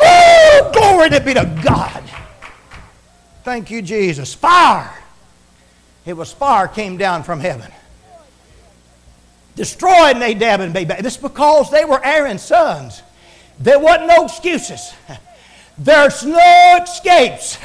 Oh, 0.00 0.70
glory 0.72 1.10
to 1.10 1.20
be 1.20 1.34
to 1.34 1.60
God. 1.64 2.02
Thank 3.44 3.70
you, 3.70 3.82
Jesus. 3.82 4.34
Fire. 4.34 4.92
It 6.04 6.16
was 6.16 6.32
fire 6.32 6.68
came 6.68 6.96
down 6.96 7.22
from 7.22 7.40
heaven. 7.40 7.70
Destroyed 9.56 10.18
Nadab 10.18 10.60
and 10.60 10.76
Abihu. 10.76 11.02
This 11.02 11.16
is 11.16 11.22
because 11.22 11.70
they 11.70 11.84
were 11.84 12.04
Aaron's 12.04 12.42
sons. 12.42 13.02
There 13.58 13.78
wasn't 13.78 14.08
no 14.08 14.24
excuses. 14.24 14.92
There's 15.78 16.24
no 16.24 16.78
escapes. 16.82 17.58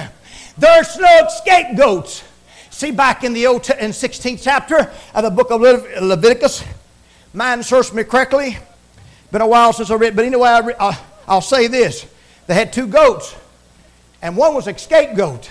There's 0.58 0.98
no 0.98 1.28
scapegoats. 1.30 2.24
See, 2.70 2.92
back 2.92 3.24
in 3.24 3.34
the 3.34 3.48
Old 3.48 3.68
in 3.70 3.92
16th 3.92 4.42
chapter 4.44 4.92
of 5.14 5.24
the 5.24 5.30
book 5.30 5.52
of 5.52 5.62
Leviticus, 5.62 6.64
mine 7.34 7.64
serves 7.64 7.94
me 7.94 8.04
correctly. 8.04 8.58
Been 9.32 9.42
a 9.42 9.48
while 9.48 9.74
since 9.74 9.90
I 9.90 9.96
read, 9.96 10.16
but 10.16 10.26
anyway, 10.26 10.50
I 10.50 10.60
re, 10.60 10.74
uh, 10.78 10.94
I'll 11.28 11.42
say 11.42 11.68
this: 11.68 12.06
they 12.48 12.54
had 12.54 12.74
two 12.74 12.88
goats, 12.88 13.36
and 14.22 14.36
one 14.36 14.54
was 14.54 14.68
a 14.68 14.78
scapegoat. 14.78 15.50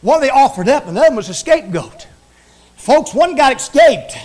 One 0.00 0.20
they 0.20 0.30
offered 0.30 0.68
up, 0.68 0.86
and 0.86 0.96
the 0.96 1.00
other 1.00 1.14
was 1.14 1.28
a 1.28 1.34
scapegoat. 1.34 2.08
Folks, 2.76 3.14
one 3.14 3.36
got 3.36 3.56
escaped, 3.56 4.16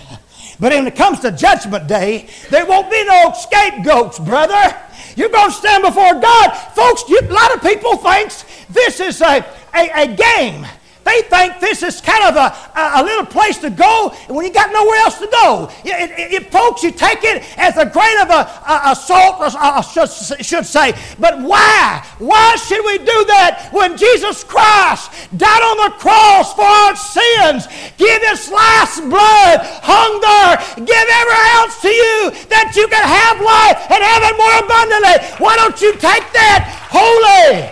but 0.59 0.71
when 0.71 0.87
it 0.87 0.95
comes 0.95 1.19
to 1.19 1.31
Judgment 1.31 1.87
Day, 1.87 2.27
there 2.49 2.65
won't 2.65 2.89
be 2.89 3.03
no 3.05 3.33
scapegoats, 3.35 4.17
brother. 4.17 4.75
You're 5.15 5.29
going 5.29 5.49
to 5.49 5.55
stand 5.55 5.83
before 5.83 6.13
God. 6.19 6.51
Folks, 6.75 7.07
you, 7.07 7.19
a 7.19 7.33
lot 7.33 7.55
of 7.55 7.61
people 7.61 7.97
think 7.97 8.31
this 8.69 8.99
is 8.99 9.21
a, 9.21 9.45
a, 9.75 9.89
a 10.03 10.07
game. 10.15 10.65
They 11.07 11.21
think 11.21 11.61
this 11.61 11.83
is 11.83 12.01
kind 12.01 12.19
of 12.27 12.35
a, 12.35 12.99
a, 12.99 13.01
little 13.01 13.25
place 13.25 13.57
to 13.59 13.69
go 13.69 14.11
when 14.27 14.45
you 14.45 14.51
got 14.51 14.73
nowhere 14.73 14.99
else 15.07 15.17
to 15.19 15.27
go. 15.31 15.71
It, 15.85 16.11
it, 16.11 16.33
it, 16.33 16.51
folks, 16.51 16.83
you 16.83 16.91
take 16.91 17.23
it 17.23 17.47
as 17.57 17.77
a 17.77 17.85
grain 17.85 18.19
of 18.19 18.27
a, 18.27 18.93
salt, 18.93 19.39
I 19.39 19.79
should, 19.87 20.11
should 20.43 20.65
say. 20.65 20.91
But 21.17 21.39
why? 21.39 22.03
Why 22.19 22.57
should 22.57 22.83
we 22.83 22.97
do 22.97 23.19
that 23.31 23.71
when 23.71 23.95
Jesus 23.95 24.43
Christ 24.43 25.31
died 25.37 25.63
on 25.63 25.87
the 25.87 25.95
cross 25.95 26.51
for 26.51 26.67
our 26.67 26.95
sins, 26.99 27.71
give 27.95 28.19
His 28.27 28.51
last 28.51 28.99
blood, 29.07 29.63
hung 29.87 30.19
there, 30.19 30.59
give 30.83 31.07
every 31.07 31.41
ounce 31.55 31.79
to 31.87 31.91
you 31.93 32.35
that 32.51 32.75
you 32.75 32.83
can 32.91 33.07
have 33.07 33.39
life 33.39 33.79
and 33.95 34.03
have 34.03 34.27
it 34.27 34.35
more 34.35 34.55
abundantly? 34.59 35.23
Why 35.39 35.55
don't 35.55 35.79
you 35.79 35.93
take 35.93 36.27
that 36.35 36.67
holy? 36.91 37.71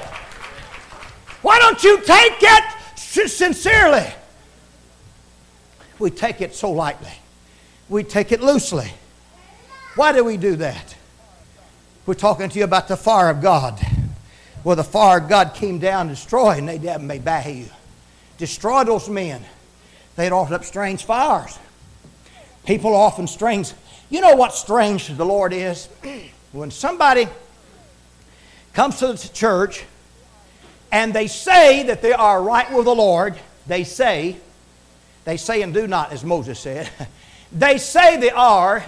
Why 1.41 1.59
don't 1.59 1.83
you 1.83 1.99
take 1.99 2.39
it 2.39 2.74
sincerely? 3.37 4.05
We 5.99 6.11
take 6.11 6.41
it 6.41 6.53
so 6.53 6.71
lightly. 6.71 7.13
We 7.87 8.03
take 8.03 8.31
it 8.31 8.41
loosely. 8.41 8.91
Why 9.95 10.11
do 10.11 10.23
we 10.23 10.37
do 10.37 10.57
that? 10.57 10.95
We're 12.05 12.15
talking 12.15 12.49
to 12.49 12.59
you 12.59 12.65
about 12.65 12.87
the 12.87 12.97
fire 12.97 13.29
of 13.29 13.41
God. 13.41 13.79
Where 14.63 14.75
the 14.75 14.83
fire 14.83 15.19
of 15.19 15.29
God 15.29 15.53
came 15.53 15.79
down, 15.79 16.07
destroyed, 16.07 16.57
and 16.57 16.67
they 16.67 16.97
may 16.97 17.51
you. 17.51 17.69
Destroy 18.37 18.83
those 18.83 19.07
men. 19.07 19.43
They'd 20.15 20.31
offered 20.31 20.55
up 20.55 20.65
strange 20.65 21.05
fires. 21.05 21.57
People 22.65 22.95
often 22.95 23.27
strange. 23.27 23.71
You 24.09 24.21
know 24.21 24.35
what 24.35 24.53
strange 24.53 25.05
to 25.05 25.13
the 25.13 25.25
Lord 25.25 25.53
is? 25.53 25.87
when 26.51 26.71
somebody 26.71 27.27
comes 28.73 28.99
to 28.99 29.07
the 29.07 29.29
church 29.33 29.83
and 30.91 31.13
they 31.13 31.27
say 31.27 31.83
that 31.83 32.01
they 32.01 32.13
are 32.13 32.41
right 32.41 32.71
with 32.71 32.85
the 32.85 32.95
Lord, 32.95 33.35
they 33.67 33.83
say, 33.83 34.37
they 35.25 35.37
say 35.37 35.61
and 35.61 35.73
do 35.73 35.87
not, 35.87 36.11
as 36.11 36.23
Moses 36.23 36.59
said. 36.59 36.89
they 37.51 37.77
say 37.77 38.17
they 38.17 38.29
are, 38.29 38.85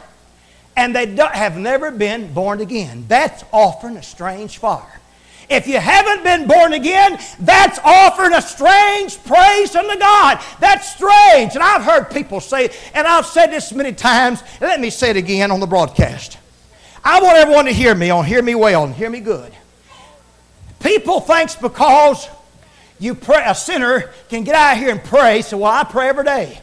and 0.76 0.96
they 0.96 1.16
have 1.16 1.58
never 1.58 1.92
been 1.92 2.34
born 2.34 2.62
again. 2.62 3.06
That's 3.08 3.44
offering 3.52 3.98
a 3.98 4.04
strange 4.04 4.60
fire. 4.60 5.02
If 5.50 5.66
you 5.66 5.80
haven't 5.80 6.24
been 6.24 6.46
born 6.46 6.74
again, 6.74 7.18
that's 7.40 7.80
offering 7.84 8.34
a 8.34 8.42
strange 8.42 9.24
praise 9.24 9.76
unto 9.76 9.98
God. 9.98 10.44
That's 10.60 10.94
strange. 10.94 11.56
And 11.56 11.64
I've 11.64 11.84
heard 11.84 12.12
people 12.12 12.42
say, 12.42 12.70
and 12.94 13.08
I've 13.08 13.26
said 13.26 13.48
this 13.48 13.72
many 13.72 13.94
times, 13.94 14.44
let 14.60 14.82
me 14.82 14.90
say 14.90 15.12
it 15.12 15.18
again 15.18 15.52
on 15.52 15.62
the 15.62 15.68
broadcast. 15.68 16.38
I 17.04 17.22
want 17.22 17.38
everyone 17.38 17.66
to 17.66 17.72
hear 17.72 17.96
me 17.96 18.10
on, 18.10 18.26
hear 18.26 18.42
me 18.42 18.56
well, 18.56 18.84
and 18.84 18.94
hear 18.94 19.10
me 19.10 19.22
good. 19.22 19.54
People 20.80 21.20
thinks 21.20 21.56
because 21.56 22.28
you 23.00 23.16
pray, 23.16 23.44
a 23.46 23.56
sinner 23.56 24.12
can 24.30 24.44
get 24.44 24.56
out 24.56 24.78
here 24.78 24.90
and 24.90 25.04
pray, 25.04 25.42
so 25.42 25.58
well, 25.58 25.72
I 25.72 25.84
pray 25.84 26.10
every 26.10 26.24
day. 26.24 26.62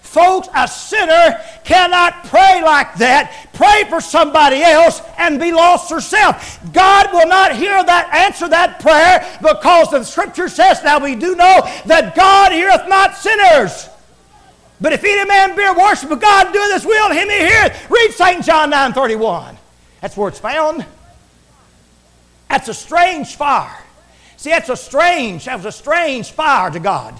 Folks, 0.00 0.48
a 0.54 0.66
sinner 0.66 1.40
cannot 1.64 2.24
pray 2.24 2.62
like 2.64 2.94
that. 2.94 3.48
Pray 3.52 3.84
for 3.88 4.00
somebody 4.00 4.62
else 4.62 5.02
and 5.18 5.38
be 5.38 5.52
lost 5.52 5.90
herself. 5.90 6.60
God 6.72 7.12
will 7.12 7.26
not 7.26 7.54
hear 7.54 7.82
that, 7.84 8.14
answer 8.14 8.48
that 8.48 8.80
prayer 8.80 9.38
because 9.42 9.90
the 9.90 10.04
scripture 10.04 10.48
says, 10.48 10.82
now 10.82 11.00
we 11.00 11.16
do 11.16 11.34
know 11.34 11.60
that 11.86 12.14
God 12.14 12.52
heareth 12.52 12.88
not 12.88 13.16
sinners. 13.16 13.88
But 14.80 14.92
if 14.92 15.04
any 15.04 15.28
man 15.28 15.56
bear 15.56 15.74
worship 15.74 16.10
of 16.10 16.20
God, 16.20 16.52
do 16.52 16.60
this 16.68 16.84
will, 16.84 17.10
him 17.10 17.28
he 17.28 17.38
heareth. 17.38 17.90
Read 17.90 18.12
St. 18.12 18.44
John 18.44 18.70
9 18.70 18.92
31. 18.92 19.58
That's 20.00 20.16
where 20.16 20.28
it's 20.28 20.38
found. 20.38 20.84
That's 22.56 22.68
a 22.68 22.74
strange 22.74 23.36
fire. 23.36 23.84
See, 24.38 24.48
that's 24.48 24.70
a 24.70 24.78
strange, 24.78 25.44
that 25.44 25.56
was 25.56 25.66
a 25.66 25.72
strange 25.72 26.30
fire 26.30 26.70
to 26.70 26.80
God. 26.80 27.14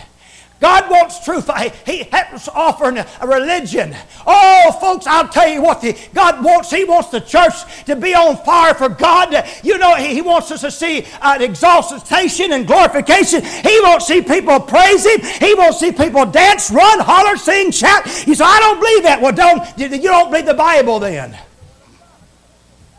God 0.61 0.91
wants 0.91 1.23
truth. 1.23 1.51
He 1.85 2.05
has 2.05 2.49
offering 2.49 2.97
a 2.97 3.27
religion. 3.27 3.95
Oh, 4.27 4.79
folks, 4.81 5.07
I'll 5.07 5.29
tell 5.29 5.47
you 5.47 5.61
what 5.61 5.83
the, 5.83 5.95
God 6.15 6.43
wants. 6.43 6.71
He 6.71 6.85
wants 6.85 7.11
the 7.11 7.21
church 7.21 7.53
to 7.85 7.97
be 7.97 8.15
on 8.15 8.39
fire 8.39 8.73
for 8.73 8.89
God. 8.89 9.47
You 9.63 9.77
know, 9.77 9.95
He, 9.97 10.15
he 10.15 10.23
wants 10.23 10.51
us 10.51 10.63
to 10.63 10.71
see 10.71 11.05
exaltation 11.23 12.53
and 12.53 12.67
glorification. 12.67 13.45
He 13.45 13.79
wants 13.83 14.07
to 14.07 14.15
see 14.15 14.23
people 14.23 14.59
praise 14.61 15.05
Him. 15.05 15.21
He 15.21 15.53
wants 15.53 15.81
to 15.81 15.87
see 15.87 15.93
people 15.93 16.25
dance, 16.25 16.71
run, 16.71 17.01
holler, 17.01 17.37
sing, 17.37 17.73
shout. 17.73 18.07
You 18.27 18.35
say, 18.35 18.45
I 18.47 18.59
don't 18.59 18.81
believe 18.81 19.03
that. 19.03 19.21
Well, 19.21 19.33
don't 19.33 19.79
you 19.79 20.09
don't 20.09 20.31
believe 20.31 20.47
the 20.47 20.55
Bible 20.55 20.99
then? 20.99 21.39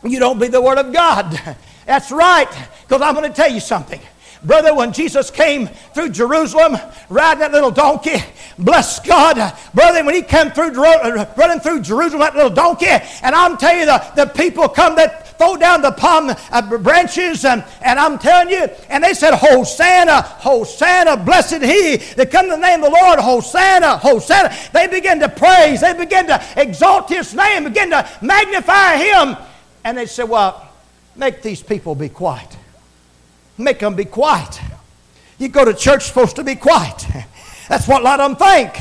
You 0.04 0.20
don't 0.20 0.38
believe 0.38 0.52
the 0.52 0.62
Word 0.62 0.78
of 0.78 0.92
God. 0.92 1.56
That's 1.88 2.12
right, 2.12 2.50
because 2.86 3.00
I'm 3.00 3.14
going 3.14 3.30
to 3.30 3.34
tell 3.34 3.50
you 3.50 3.60
something. 3.60 3.98
Brother, 4.44 4.74
when 4.74 4.92
Jesus 4.92 5.30
came 5.30 5.68
through 5.94 6.10
Jerusalem 6.10 6.76
riding 7.08 7.40
that 7.40 7.50
little 7.50 7.70
donkey, 7.70 8.22
bless 8.58 9.00
God. 9.00 9.54
Brother, 9.72 10.04
when 10.04 10.14
he 10.14 10.20
came 10.20 10.50
through 10.50 10.72
running 10.72 11.60
through 11.60 11.80
Jerusalem, 11.80 12.20
that 12.20 12.36
little 12.36 12.50
donkey, 12.50 12.88
and 13.22 13.34
I'm 13.34 13.56
telling 13.56 13.80
you, 13.80 13.86
the, 13.86 14.12
the 14.16 14.26
people 14.26 14.68
come 14.68 14.96
that 14.96 15.38
throw 15.38 15.56
down 15.56 15.80
the 15.80 15.92
palm 15.92 16.30
uh, 16.50 16.78
branches, 16.78 17.46
and, 17.46 17.64
and 17.80 17.98
I'm 17.98 18.18
telling 18.18 18.50
you, 18.50 18.68
and 18.90 19.02
they 19.02 19.14
said, 19.14 19.34
Hosanna, 19.34 20.20
Hosanna, 20.20 21.16
blessed 21.16 21.62
he 21.62 21.96
that 22.16 22.30
come 22.30 22.44
in 22.44 22.50
the 22.50 22.58
name 22.58 22.84
of 22.84 22.92
the 22.92 22.98
Lord, 23.00 23.18
Hosanna, 23.18 23.96
Hosanna. 23.96 24.54
They 24.74 24.88
begin 24.88 25.20
to 25.20 25.30
praise, 25.30 25.80
they 25.80 25.94
begin 25.94 26.26
to 26.26 26.44
exalt 26.54 27.08
his 27.08 27.34
name, 27.34 27.64
begin 27.64 27.88
to 27.90 28.06
magnify 28.20 28.96
him. 28.96 29.38
And 29.84 29.96
they 29.96 30.04
said, 30.04 30.28
Well, 30.28 30.67
make 31.18 31.42
these 31.42 31.62
people 31.62 31.94
be 31.94 32.08
quiet. 32.08 32.56
Make 33.58 33.80
them 33.80 33.94
be 33.94 34.04
quiet. 34.04 34.60
You 35.38 35.48
go 35.48 35.64
to 35.64 35.74
church 35.74 36.04
supposed 36.04 36.36
to 36.36 36.44
be 36.44 36.54
quiet. 36.54 37.06
That's 37.68 37.86
what 37.86 38.00
a 38.00 38.04
lot 38.04 38.20
of 38.20 38.30
them 38.30 38.36
think. 38.36 38.74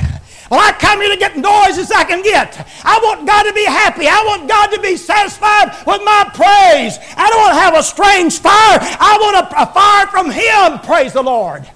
Well, 0.49 0.61
I 0.61 0.71
come 0.71 1.01
here 1.01 1.11
to 1.11 1.17
get 1.17 1.35
noise 1.35 1.77
as 1.77 1.91
I 1.91 2.05
can 2.05 2.23
get. 2.23 2.65
I 2.85 2.99
want 3.03 3.27
God 3.27 3.43
to 3.43 3.53
be 3.53 3.65
happy. 3.65 4.07
I 4.07 4.23
want 4.25 4.47
God 4.47 4.67
to 4.67 4.81
be 4.81 4.95
satisfied 4.95 5.69
with 5.85 6.01
my 6.05 6.23
praise. 6.33 6.97
I 7.17 7.29
don't 7.29 7.41
want 7.41 7.53
to 7.53 7.59
have 7.59 7.75
a 7.75 7.83
strange 7.83 8.39
fire. 8.39 8.79
I 8.81 9.17
want 9.19 9.51
a, 9.51 9.61
a 9.61 9.65
fire 9.73 10.07
from 10.07 10.31
Him. 10.31 10.79
Praise 10.85 11.13
the 11.13 11.21
Lord. 11.21 11.69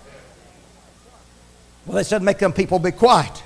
Well, 1.85 1.97
they 1.97 2.03
said, 2.03 2.21
make 2.21 2.37
them 2.37 2.53
people 2.53 2.79
be 2.79 2.91
quiet. 2.91 3.43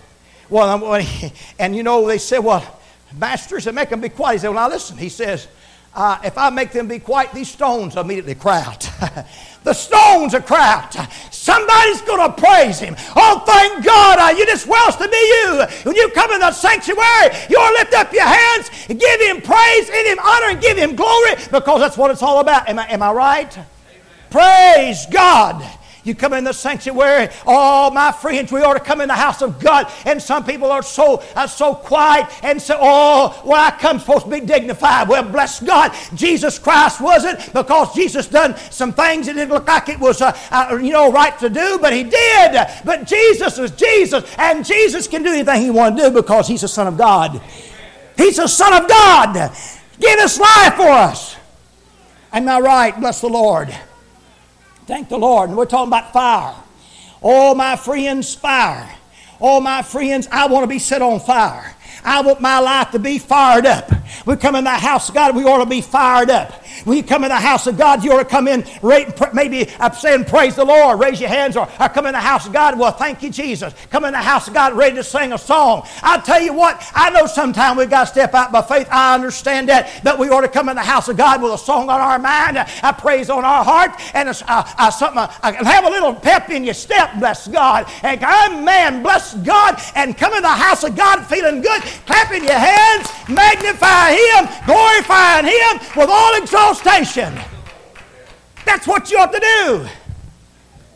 Well, 0.50 1.02
and 1.60 1.76
you 1.76 1.82
know, 1.82 2.06
they 2.06 2.20
said, 2.20 2.40
well, 2.40 2.80
Master 3.18 3.60
said, 3.60 3.74
make 3.74 3.90
them 3.90 4.02
be 4.02 4.10
quiet. 4.10 4.34
He 4.34 4.40
said, 4.40 4.50
well, 4.50 4.70
now 4.70 4.74
listen. 4.74 4.98
He 4.98 5.10
says, 5.10 5.48
uh, 5.96 6.20
if 6.24 6.38
I 6.38 6.50
make 6.50 6.72
them 6.72 6.88
be 6.88 7.00
quiet, 7.00 7.32
these 7.34 7.50
stones 7.50 7.96
immediately 7.96 8.36
cry 8.36 8.62
out. 8.62 8.90
the 9.64 9.74
stones 9.74 10.34
are 10.34 10.42
cry 10.42 10.74
out. 10.74 10.94
Somebody's 11.34 12.02
going 12.02 12.30
to 12.30 12.42
praise 12.42 12.80
him. 12.80 12.96
Oh, 13.16 13.42
thank 13.46 13.86
God, 13.86 14.20
uh, 14.20 14.38
you 14.38 14.46
just 14.46 14.68
wells 14.68 14.98
to 14.98 15.08
be 15.08 15.16
you. 15.16 15.64
When 15.84 15.96
you 15.96 16.10
come 16.10 16.32
in 16.32 16.42
the 16.42 16.52
sanctuary, 16.52 17.36
you'll 17.50 17.74
lift 17.74 17.94
up 17.94 18.12
your 18.12 18.26
hands, 18.26 18.70
and 18.90 19.00
give 19.00 19.22
him 19.22 19.42
praise, 19.42 19.90
give 19.90 20.06
him 20.06 20.20
honor, 20.20 20.48
and 20.50 20.62
give 20.62 20.78
him 20.78 20.96
glory 20.98 21.36
because 21.50 21.80
that's 21.80 21.98
what 21.98 22.12
it's 22.12 22.22
all 22.22 22.42
about. 22.42 22.68
Am 22.68 22.78
I, 22.78 22.88
am 22.90 23.02
I 23.02 23.12
right? 23.12 23.58
Amen. 23.58 23.68
Praise 24.30 25.06
God. 25.10 25.66
You 26.06 26.14
come 26.14 26.34
in 26.34 26.44
the 26.44 26.54
sanctuary, 26.54 27.30
oh, 27.48 27.90
my 27.90 28.12
friends, 28.12 28.52
we 28.52 28.62
ought 28.62 28.76
to 28.76 28.80
come 28.80 29.02
in 29.02 29.08
the 29.08 29.16
house 29.16 29.42
of 29.42 29.60
God. 29.60 29.92
And 30.06 30.22
some 30.22 30.46
people 30.46 30.72
are 30.72 30.84
so 30.84 31.24
uh, 31.36 31.48
so 31.48 31.74
quiet 31.74 32.28
and 32.44 32.62
say, 32.62 32.76
oh, 32.78 33.42
well, 33.44 33.60
I 33.60 33.72
come 33.72 34.00
supposed 34.00 34.26
to 34.26 34.32
be 34.32 34.40
dignified. 34.40 35.10
Well, 35.10 35.24
bless 35.24 35.60
God, 35.60 35.92
Jesus 36.14 36.60
Christ 36.60 37.02
wasn't 37.02 37.52
because 37.54 37.94
Jesus 37.96 38.28
done 38.28 38.56
some 38.70 38.94
things 38.94 39.26
that 39.26 39.34
didn't 39.34 39.50
look 39.50 39.68
like 39.68 39.90
it 39.90 40.00
was, 40.00 40.22
uh, 40.22 40.38
uh, 40.52 40.76
you 40.76 40.92
know, 40.92 41.12
right 41.12 41.38
to 41.40 41.50
do, 41.50 41.80
but 41.82 41.92
he 41.92 42.04
did. 42.04 42.68
But 42.86 43.08
Jesus 43.08 43.58
was 43.58 43.72
Jesus, 43.72 44.24
and 44.38 44.64
Jesus 44.64 45.08
can 45.08 45.24
do 45.24 45.30
anything 45.34 45.62
he 45.62 45.72
want 45.72 45.98
to 45.98 46.04
do 46.04 46.12
because 46.12 46.48
he's 46.48 46.62
the 46.62 46.68
Son 46.68 46.86
of 46.86 46.98
God. 46.98 47.42
He's 48.16 48.38
the 48.38 48.48
Son 48.48 48.74
of 48.74 48.88
God. 48.88 49.52
Give 50.00 50.20
his 50.20 50.40
life 50.40 50.76
for 50.76 50.88
us. 50.88 51.36
Am 52.32 52.48
I 52.48 52.60
right? 52.60 53.00
Bless 53.00 53.22
the 53.22 53.30
Lord. 53.30 53.76
Thank 54.86 55.10
the 55.10 55.18
Lord. 55.18 55.50
And 55.50 55.58
we're 55.58 55.66
talking 55.66 55.90
about 55.90 56.14
fire. 56.14 56.56
Oh, 57.22 57.56
my 57.56 57.76
friends, 57.76 58.36
fire. 58.36 58.90
Oh, 59.42 59.60
my 59.60 59.82
friends, 59.82 60.28
I 60.32 60.48
want 60.48 60.64
to 60.64 60.68
be 60.68 60.80
set 60.80 61.02
on 61.02 61.20
fire. 61.20 61.76
I 62.04 62.22
want 62.22 62.40
my 62.40 62.60
life 62.60 62.92
to 62.92 63.00
be 63.00 63.18
fired 63.18 63.66
up. 63.66 63.92
We 64.28 64.36
come 64.36 64.56
in 64.56 64.64
the 64.64 64.70
house 64.70 65.10
of 65.10 65.16
God, 65.16 65.36
we 65.36 65.44
ought 65.44 65.64
to 65.64 65.70
be 65.70 65.82
fired 65.82 66.30
up. 66.30 66.64
When 66.84 66.98
you 66.98 67.04
come 67.04 67.24
in 67.24 67.30
the 67.30 67.36
house 67.36 67.68
of 67.68 67.78
God, 67.78 68.04
you 68.04 68.14
ought 68.14 68.20
to 68.20 68.26
come 68.26 68.48
in, 68.48 68.66
maybe 69.34 69.70
i 69.80 69.90
saying, 69.92 70.26
Praise 70.26 70.56
the 70.56 70.66
Lord, 70.66 71.00
raise 71.00 71.20
your 71.20 71.30
hands, 71.30 71.56
or, 71.56 71.70
or 71.80 71.90
come 71.90 72.06
in 72.06 72.14
the 72.14 72.20
house 72.20 72.46
of 72.46 72.54
God, 72.54 72.78
well, 72.78 72.92
thank 72.92 73.24
you, 73.24 73.30
Jesus. 73.30 73.74
Come 73.90 74.06
in 74.06 74.12
the 74.12 74.20
house 74.20 74.48
of 74.48 74.54
God 74.54 74.74
ready 74.74 74.96
to 74.96 75.04
sing 75.04 75.34
a 75.34 75.38
song. 75.38 75.88
I'll 76.02 76.22
tell 76.22 76.42
you 76.42 76.54
what, 76.54 76.84
I 76.94 77.10
know 77.10 77.26
sometimes 77.26 77.78
we've 77.78 77.90
got 77.90 78.02
to 78.02 78.08
step 78.08 78.34
out 78.34 78.52
by 78.52 78.62
faith. 78.62 78.88
I 78.92 79.16
understand 79.16 79.70
that, 79.70 80.02
but 80.04 80.20
we 80.20 80.30
ought 80.30 80.42
to 80.42 80.48
come 80.48 80.70
in 80.70 80.76
the 80.76 80.82
house 80.82 81.08
of 81.08 81.18
God 81.18 81.42
with 81.42 81.54
a 81.54 81.58
song 81.58 81.90
on 81.90 82.02
our 82.02 82.20
mind, 82.20 82.58
a 82.58 82.94
praise 82.94 83.30
on 83.30 83.46
our 83.46 83.64
heart, 83.64 83.92
and 84.14 84.30
a, 84.30 84.52
a, 84.52 84.88
a 84.88 84.92
something, 84.92 85.20
a, 85.20 85.64
have 85.64 85.86
a 85.86 85.90
little 85.90 86.14
pep 86.14 86.50
in 86.50 86.64
your 86.64 86.74
step, 86.74 87.18
bless 87.20 87.48
God. 87.48 87.88
And 88.04 88.20
man, 88.66 89.02
bless 89.02 89.36
God, 89.36 89.80
and 89.96 90.18
come 90.18 90.34
in 90.34 90.42
the 90.42 90.48
house 90.48 90.84
of 90.84 90.96
God 90.96 91.26
feeling 91.26 91.62
good, 91.62 91.82
clapping 92.06 92.44
your 92.44 92.60
hands, 92.60 93.08
magnify 93.30 94.12
Him, 94.12 94.50
glorifying 94.66 95.46
Him 95.46 95.80
with 95.96 96.10
all 96.10 96.36
exaltation. 96.36 96.65
That's 98.66 98.88
what 98.88 99.12
you 99.12 99.18
ought 99.18 99.32
to 99.32 99.40
do. 99.40 99.88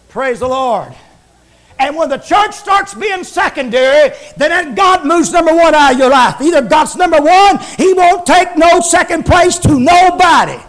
Praise 0.10 0.39
the 0.39 0.47
Lord. 0.47 0.93
And 1.79 1.95
when 1.95 2.10
the 2.10 2.17
church 2.17 2.53
starts 2.53 2.93
being 2.93 3.23
secondary, 3.23 4.13
then 4.36 4.75
God 4.75 5.05
moves 5.05 5.32
number 5.32 5.55
one 5.55 5.73
out 5.73 5.93
of 5.93 5.99
your 5.99 6.10
life. 6.10 6.41
Either 6.41 6.62
God's 6.62 6.95
number 6.97 7.21
one, 7.21 7.58
He 7.77 7.93
won't 7.93 8.25
take 8.25 8.58
no 8.58 8.82
second 8.82 9.25
place 9.25 9.58
to 9.60 9.79
nobody. 9.79 10.60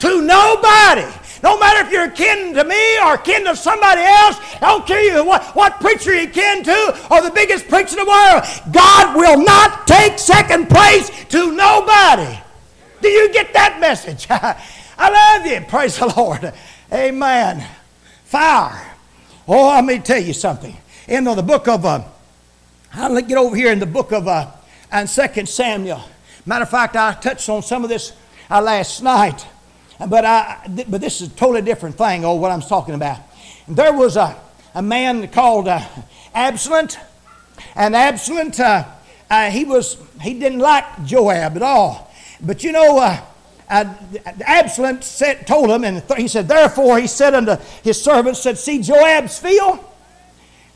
To 0.00 0.22
nobody. 0.22 1.06
No 1.42 1.58
matter 1.58 1.86
if 1.86 1.92
you're 1.92 2.10
kin 2.10 2.54
to 2.54 2.64
me 2.64 2.98
or 3.00 3.16
kin 3.18 3.44
to 3.46 3.56
somebody 3.56 4.02
else, 4.02 4.38
I 4.56 4.58
don't 4.60 4.86
care 4.86 5.24
what, 5.24 5.42
what 5.56 5.80
preacher 5.80 6.14
you're 6.14 6.30
kin 6.30 6.62
to 6.64 7.06
or 7.10 7.22
the 7.22 7.30
biggest 7.30 7.68
preacher 7.68 7.98
in 7.98 8.04
the 8.04 8.10
world, 8.10 8.44
God 8.72 9.16
will 9.16 9.42
not 9.42 9.86
take 9.86 10.18
second 10.18 10.68
place 10.68 11.10
to 11.26 11.52
nobody. 11.52 12.38
Do 13.00 13.08
you 13.08 13.32
get 13.32 13.52
that 13.52 13.78
message? 13.80 14.26
I 14.30 15.36
love 15.38 15.46
you. 15.46 15.60
Praise 15.68 15.98
the 15.98 16.12
Lord. 16.16 16.52
Amen. 16.92 17.66
Fire. 18.24 18.96
Oh, 19.46 19.68
let 19.68 19.84
me 19.84 19.98
tell 19.98 20.22
you 20.22 20.32
something. 20.32 20.76
In 21.06 21.24
the 21.24 21.42
book 21.42 21.68
of, 21.68 21.84
uh, 21.86 22.02
I'll 22.92 23.20
get 23.22 23.38
over 23.38 23.56
here 23.56 23.72
in 23.72 23.78
the 23.78 23.86
book 23.86 24.12
of 24.12 24.28
uh, 24.28 24.50
and 24.90 25.08
Second 25.08 25.48
Samuel. 25.48 26.02
Matter 26.46 26.64
of 26.64 26.70
fact, 26.70 26.96
I 26.96 27.14
touched 27.14 27.48
on 27.48 27.62
some 27.62 27.84
of 27.84 27.90
this 27.90 28.12
uh, 28.50 28.60
last 28.60 29.02
night, 29.02 29.46
but 30.08 30.24
I, 30.24 30.66
but 30.88 31.00
this 31.00 31.20
is 31.20 31.28
a 31.28 31.30
totally 31.32 31.62
different 31.62 31.96
thing. 31.96 32.24
Oh, 32.24 32.34
what 32.34 32.50
I'm 32.50 32.62
talking 32.62 32.94
about. 32.94 33.18
There 33.66 33.92
was 33.92 34.16
a, 34.16 34.36
a 34.74 34.82
man 34.82 35.28
called 35.28 35.68
uh, 35.68 35.80
Absalom, 36.34 36.88
and 37.74 37.94
Absalom, 37.94 38.52
uh, 38.58 38.84
uh, 39.30 39.50
he 39.50 39.64
was 39.64 39.98
he 40.22 40.38
didn't 40.38 40.60
like 40.60 41.04
Joab 41.04 41.56
at 41.56 41.62
all. 41.62 42.07
But 42.40 42.64
you 42.64 42.72
know, 42.72 42.98
uh, 42.98 43.20
Absalom 43.70 45.02
said, 45.02 45.46
told 45.46 45.70
him, 45.70 45.84
and 45.84 46.02
he 46.16 46.28
said, 46.28 46.48
Therefore 46.48 46.98
he 46.98 47.06
said 47.06 47.34
unto 47.34 47.56
his 47.82 48.00
servants, 48.00 48.40
said, 48.40 48.58
See 48.58 48.80
Joab's 48.80 49.38
field? 49.38 49.78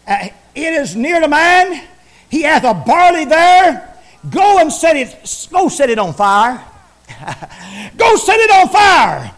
Uh, 0.06 0.28
it 0.54 0.72
is 0.74 0.94
near 0.96 1.20
to 1.20 1.28
mine. 1.28 1.82
He 2.28 2.42
hath 2.42 2.64
a 2.64 2.74
barley 2.74 3.24
there. 3.24 3.96
Go 4.30 4.58
and 4.58 4.72
set 4.72 4.96
it, 4.96 5.48
go 5.50 5.68
set 5.68 5.90
it 5.90 5.98
on 5.98 6.12
fire. 6.12 6.62
go 7.96 8.16
set 8.16 8.38
it 8.40 8.50
on 8.50 8.68
fire. 8.68 9.34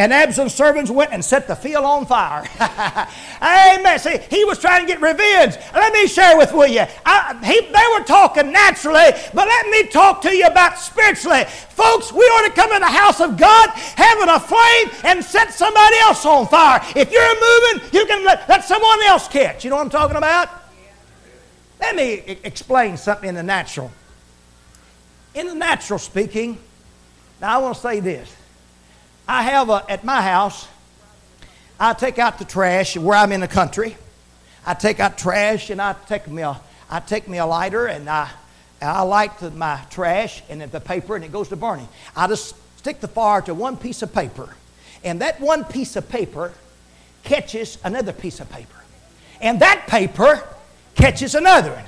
And 0.00 0.14
Absalom's 0.14 0.54
servants 0.54 0.90
went 0.90 1.12
and 1.12 1.22
set 1.22 1.46
the 1.46 1.54
field 1.54 1.84
on 1.84 2.06
fire. 2.06 2.42
Amen. 3.42 3.98
See, 3.98 4.16
he 4.30 4.46
was 4.46 4.58
trying 4.58 4.80
to 4.80 4.86
get 4.90 5.02
revenge. 5.02 5.56
Let 5.74 5.92
me 5.92 6.06
share 6.06 6.38
with 6.38 6.52
you. 6.52 6.86
I, 7.04 7.38
he, 7.44 7.60
they 7.60 7.84
were 7.92 8.06
talking 8.06 8.50
naturally, 8.50 9.10
but 9.34 9.46
let 9.46 9.66
me 9.66 9.88
talk 9.88 10.22
to 10.22 10.34
you 10.34 10.46
about 10.46 10.78
spiritually. 10.78 11.44
Folks, 11.44 12.14
we 12.14 12.24
ought 12.24 12.46
to 12.46 12.52
come 12.54 12.72
in 12.72 12.80
the 12.80 12.86
house 12.86 13.20
of 13.20 13.36
God, 13.36 13.68
having 13.74 14.30
a 14.30 14.40
flame, 14.40 14.88
and 15.04 15.22
set 15.22 15.52
somebody 15.52 15.96
else 16.00 16.24
on 16.24 16.46
fire. 16.46 16.80
If 16.96 17.12
you're 17.12 17.34
moving, 17.34 17.90
you 17.92 18.06
can 18.06 18.24
let, 18.24 18.48
let 18.48 18.64
someone 18.64 19.02
else 19.02 19.28
catch. 19.28 19.64
You 19.64 19.70
know 19.70 19.76
what 19.76 19.82
I'm 19.82 19.90
talking 19.90 20.16
about? 20.16 20.48
Let 21.78 21.94
me 21.94 22.38
explain 22.42 22.96
something 22.96 23.28
in 23.28 23.34
the 23.34 23.42
natural. 23.42 23.92
In 25.34 25.46
the 25.46 25.54
natural 25.54 25.98
speaking, 25.98 26.56
now 27.38 27.58
I 27.58 27.58
want 27.60 27.74
to 27.74 27.80
say 27.82 28.00
this. 28.00 28.34
I 29.30 29.42
have 29.42 29.70
a, 29.70 29.84
at 29.88 30.02
my 30.02 30.20
house, 30.20 30.66
I 31.78 31.92
take 31.92 32.18
out 32.18 32.40
the 32.40 32.44
trash 32.44 32.96
where 32.96 33.16
I'm 33.16 33.30
in 33.30 33.40
the 33.40 33.46
country. 33.46 33.96
I 34.66 34.74
take 34.74 34.98
out 34.98 35.18
trash 35.18 35.70
and 35.70 35.80
I 35.80 35.94
take 36.08 36.26
me 36.26 36.42
a, 36.42 36.60
I 36.90 36.98
take 36.98 37.28
me 37.28 37.38
a 37.38 37.46
lighter 37.46 37.86
and 37.86 38.10
I, 38.10 38.28
I 38.82 39.02
light 39.02 39.38
the, 39.38 39.52
my 39.52 39.80
trash 39.88 40.42
and 40.50 40.60
the 40.60 40.80
paper 40.80 41.14
and 41.14 41.24
it 41.24 41.30
goes 41.30 41.48
to 41.50 41.56
burning. 41.56 41.86
I 42.16 42.26
just 42.26 42.56
stick 42.78 43.00
the 43.00 43.06
fire 43.06 43.40
to 43.42 43.54
one 43.54 43.76
piece 43.76 44.02
of 44.02 44.12
paper. 44.12 44.48
And 45.04 45.20
that 45.20 45.40
one 45.40 45.62
piece 45.62 45.94
of 45.94 46.08
paper 46.08 46.52
catches 47.22 47.78
another 47.84 48.12
piece 48.12 48.40
of 48.40 48.50
paper. 48.50 48.82
And 49.40 49.60
that 49.60 49.86
paper 49.86 50.42
catches 50.96 51.36
another 51.36 51.70
one 51.70 51.84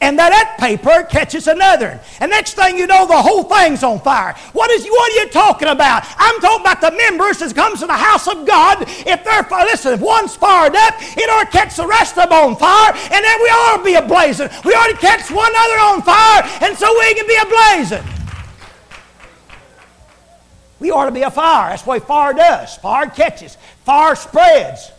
and 0.00 0.18
that, 0.18 0.28
that 0.28 0.56
paper 0.60 1.04
catches 1.08 1.48
another. 1.48 1.98
And 2.20 2.30
next 2.30 2.52
thing 2.52 2.76
you 2.76 2.86
know, 2.86 3.06
the 3.06 3.16
whole 3.16 3.44
thing's 3.44 3.82
on 3.82 3.98
fire. 4.00 4.34
What, 4.52 4.70
is, 4.70 4.84
what 4.84 5.12
are 5.12 5.24
you 5.24 5.30
talking 5.30 5.68
about? 5.68 6.04
I'm 6.18 6.38
talking 6.40 6.60
about 6.60 6.80
the 6.82 6.92
members 6.92 7.38
that 7.38 7.54
comes 7.54 7.80
to 7.80 7.86
the 7.86 7.96
house 7.96 8.28
of 8.28 8.46
God. 8.46 8.82
If 8.82 9.24
they're, 9.24 9.46
listen, 9.64 9.94
if 9.94 10.00
one's 10.00 10.36
fired 10.36 10.76
up, 10.76 10.94
it 11.00 11.30
ought 11.30 11.50
to 11.50 11.50
catch 11.50 11.76
the 11.76 11.86
rest 11.86 12.18
of 12.18 12.28
them 12.28 12.32
on 12.32 12.56
fire, 12.56 12.92
and 12.94 13.24
then 13.24 13.42
we 13.42 13.48
to 13.48 13.84
be 13.84 13.94
ablazing. 13.94 14.64
We 14.64 14.74
ought 14.74 14.88
to 14.88 14.96
catch 14.96 15.30
one 15.30 15.50
another 15.50 15.80
on 15.80 16.02
fire, 16.02 16.42
and 16.62 16.76
so 16.76 16.92
we 16.98 17.14
can 17.14 17.26
be 17.26 17.36
ablazing. 17.36 18.06
We 20.78 20.90
ought 20.90 21.06
to 21.06 21.12
be 21.12 21.22
a 21.22 21.30
fire. 21.30 21.70
That's 21.70 21.86
what 21.86 22.06
fire 22.06 22.34
does. 22.34 22.76
Fire 22.76 23.06
catches. 23.06 23.56
Fire 23.84 24.14
spreads 24.14 24.92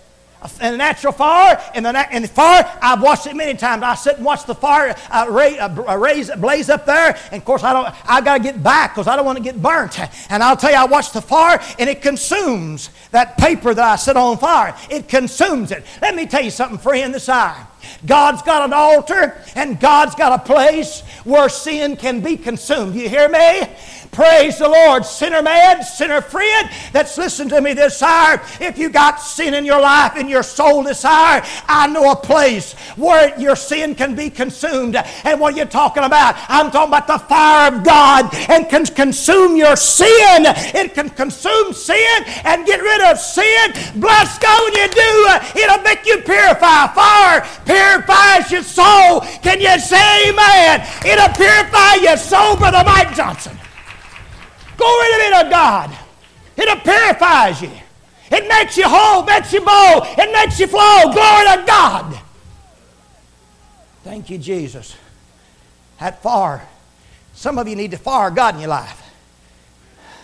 in 0.60 0.74
a 0.74 0.78
natural 0.78 1.14
fire, 1.14 1.62
in 1.76 1.84
the, 1.84 2.08
in 2.16 2.22
the 2.22 2.28
fire, 2.28 2.70
I've 2.82 3.02
watched 3.02 3.28
it 3.28 3.36
many 3.36 3.54
times. 3.58 3.84
I 3.84 3.96
sit 3.96 4.18
and 4.18 4.26
watch 4.26 4.46
the 4.46 4.56
fire 4.56 4.96
uh, 5.10 5.28
raise, 5.30 5.60
uh, 5.60 5.98
raise, 5.98 6.32
blaze 6.32 6.70
up 6.70 6.86
there, 6.86 7.18
and 7.32 7.42
of 7.42 7.46
course 7.46 7.64
I 7.64 7.74
don't. 7.74 7.94
I've 8.10 8.26
got 8.26 8.38
to 8.38 8.44
get 8.44 8.62
back 8.62 8.94
because 8.94 9.08
I 9.08 9.16
don't 9.16 9.26
want 9.26 9.38
to 9.38 9.44
get 9.44 9.62
burnt. 9.62 10.00
And 10.32 10.44
I'll 10.44 10.58
tell 10.58 10.72
you, 10.72 10.78
I 10.78 10.86
watch 10.86 11.12
the 11.12 11.22
fire, 11.22 11.60
and 11.80 11.90
it 11.90 12.02
consumes 12.02 12.90
that 13.12 13.38
paper 13.38 13.74
that 13.74 13.84
I 13.84 13.96
set 13.96 14.18
on 14.18 14.38
fire. 14.38 14.76
It 14.90 15.08
consumes 15.08 15.72
it. 15.72 15.84
Let 16.02 16.16
me 16.16 16.26
tell 16.26 16.44
you 16.44 16.52
something, 16.52 16.78
friend. 16.78 17.14
This 17.14 17.30
hour, 17.30 17.68
God's 18.06 18.42
got 18.42 18.64
an 18.64 18.74
altar, 18.74 19.42
and 19.56 19.80
God's 19.80 20.16
got 20.16 20.40
a 20.40 20.44
place 20.44 21.02
where 21.24 21.50
sin 21.50 21.96
can 21.96 22.22
be 22.22 22.38
consumed. 22.38 22.96
You 22.96 23.10
hear 23.10 23.30
me? 23.30 23.68
Praise 24.12 24.58
the 24.58 24.68
Lord. 24.68 25.06
Sinner 25.06 25.44
man, 25.44 25.84
sinner 25.84 26.22
friend 26.22 26.70
that's 26.92 27.20
listened 27.20 27.52
to 27.52 27.62
me 27.62 27.74
this 27.74 28.02
hour. 28.02 28.42
If 28.60 28.78
you 28.78 28.90
got 28.90 29.22
sin 29.22 29.54
in 29.54 29.64
your 29.64 29.80
life, 29.80 30.16
in 30.16 30.28
your 30.28 30.42
soul 30.42 30.82
this 30.82 31.06
hour, 31.06 31.44
I 31.68 31.88
know 31.88 32.12
a 32.12 32.16
place 32.16 32.74
where 32.96 33.38
your 33.40 33.56
sin 33.56 33.94
can 33.94 34.16
be 34.16 34.32
consumed. 34.32 34.96
And 35.24 35.40
what 35.40 35.54
are 35.54 35.58
you 35.58 35.66
talking 35.66 36.04
about? 36.04 36.36
I'm 36.50 36.72
talking 36.72 36.90
about 36.90 37.06
the 37.06 37.20
fire 37.20 37.76
of 37.76 37.84
God 37.84 38.34
and 38.50 38.68
can 38.70 38.86
consume 38.86 39.56
your 39.56 39.76
sin. 39.76 40.46
It 40.74 40.96
can 40.96 41.10
consume 41.10 41.74
sin 41.74 42.24
and 42.44 42.66
get 42.66 42.82
rid 42.82 43.02
of 43.12 43.20
sin. 43.20 43.74
Bless 44.00 44.40
God 44.40 44.64
when 44.64 44.82
you 44.82 44.88
do. 44.90 45.62
It'll 45.62 45.84
make 45.84 46.06
you 46.08 46.18
purify. 46.22 46.88
Fire 46.88 47.42
purifies 47.78 48.52
your 48.52 48.64
soul. 48.64 49.22
Can 49.42 49.62
you 49.62 49.80
say 49.80 50.30
amen? 50.30 50.88
It'll 51.06 51.34
purify 51.36 51.96
your 51.96 52.18
soul, 52.18 52.56
Brother 52.58 52.84
Mike 52.86 53.16
Johnson. 53.16 53.58
Glory 54.78 55.08
to 55.12 55.18
be 55.18 55.44
to 55.44 55.50
God. 55.50 55.98
It'll 56.58 56.78
purifies 56.78 57.62
you. 57.62 57.72
It 58.30 58.48
makes 58.48 58.78
you 58.78 58.86
whole, 58.88 59.24
makes 59.24 59.54
you 59.54 59.62
bold, 59.62 60.04
it 60.18 60.32
makes 60.34 60.60
you 60.60 60.68
flow. 60.68 61.14
Glory 61.14 61.46
to 61.46 61.64
God. 61.66 62.20
Thank 64.04 64.30
you, 64.30 64.38
Jesus. 64.38 64.96
That 66.00 66.22
fire. 66.22 66.68
Some 67.34 67.58
of 67.58 67.68
you 67.68 67.76
need 67.76 67.92
to 67.92 67.98
fire 67.98 68.32
God 68.32 68.56
in 68.56 68.62
your 68.62 68.70
life. 68.70 69.04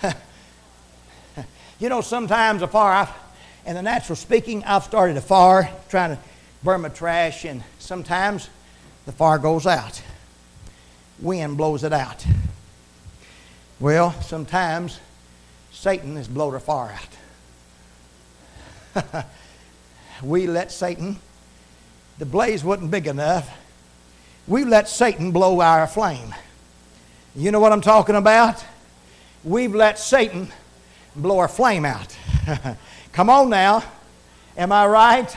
you 1.79 1.89
know, 1.89 2.01
sometimes 2.01 2.61
a 2.61 2.67
fire, 2.67 3.07
in 3.65 3.75
the 3.75 3.81
natural 3.81 4.15
speaking, 4.15 4.63
I've 4.63 4.83
started 4.83 5.15
a 5.15 5.21
fire 5.21 5.71
trying 5.89 6.15
to 6.15 6.21
burn 6.63 6.81
my 6.81 6.89
trash, 6.89 7.45
and 7.45 7.63
sometimes 7.79 8.49
the 9.05 9.11
fire 9.11 9.37
goes 9.37 9.67
out. 9.67 10.01
Wind 11.19 11.57
blows 11.57 11.83
it 11.83 11.93
out. 11.93 12.25
Well, 13.79 14.13
sometimes 14.21 14.99
Satan 15.71 16.15
has 16.15 16.27
blown 16.27 16.53
our 16.53 16.59
fire 16.59 16.97
out. 18.95 19.25
we 20.23 20.47
let 20.47 20.71
Satan, 20.71 21.19
the 22.17 22.25
blaze 22.25 22.63
wasn't 22.63 22.91
big 22.91 23.07
enough. 23.07 23.49
We 24.47 24.63
let 24.63 24.87
Satan 24.87 25.31
blow 25.31 25.59
our 25.59 25.87
flame. 25.87 26.33
You 27.35 27.51
know 27.51 27.59
what 27.59 27.71
I'm 27.71 27.81
talking 27.81 28.15
about? 28.15 28.63
We've 29.43 29.73
let 29.73 29.99
Satan 29.99 30.49
blow 31.15 31.39
our 31.39 31.47
flame 31.47 31.83
out. 31.83 32.15
Come 33.11 33.29
on 33.29 33.49
now. 33.49 33.83
Am 34.55 34.71
I 34.71 34.85
right? 34.85 35.35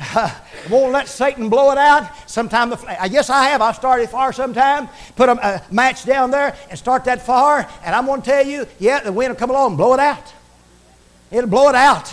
won't 0.70 0.92
let 0.92 1.08
Satan 1.08 1.48
blow 1.48 1.72
it 1.72 1.78
out. 1.78 2.10
Sometime, 2.28 2.70
the, 2.70 2.78
yes, 3.10 3.30
I 3.30 3.44
have. 3.44 3.60
I've 3.60 3.76
started 3.76 4.08
fire 4.08 4.32
sometime, 4.32 4.88
put 5.16 5.28
a, 5.28 5.32
a, 5.32 5.62
match 5.72 6.04
down 6.04 6.30
there 6.30 6.56
and 6.68 6.78
start 6.78 7.04
that 7.04 7.24
fire, 7.24 7.68
and 7.84 7.94
I'm 7.94 8.06
going 8.06 8.22
to 8.22 8.26
tell 8.26 8.46
you, 8.46 8.66
yeah, 8.78 9.00
the 9.00 9.12
wind 9.12 9.30
will 9.30 9.38
come 9.38 9.50
along 9.50 9.72
and 9.72 9.76
blow 9.76 9.94
it 9.94 10.00
out. 10.00 10.32
It'll 11.30 11.50
blow 11.50 11.68
it 11.68 11.74
out. 11.74 12.12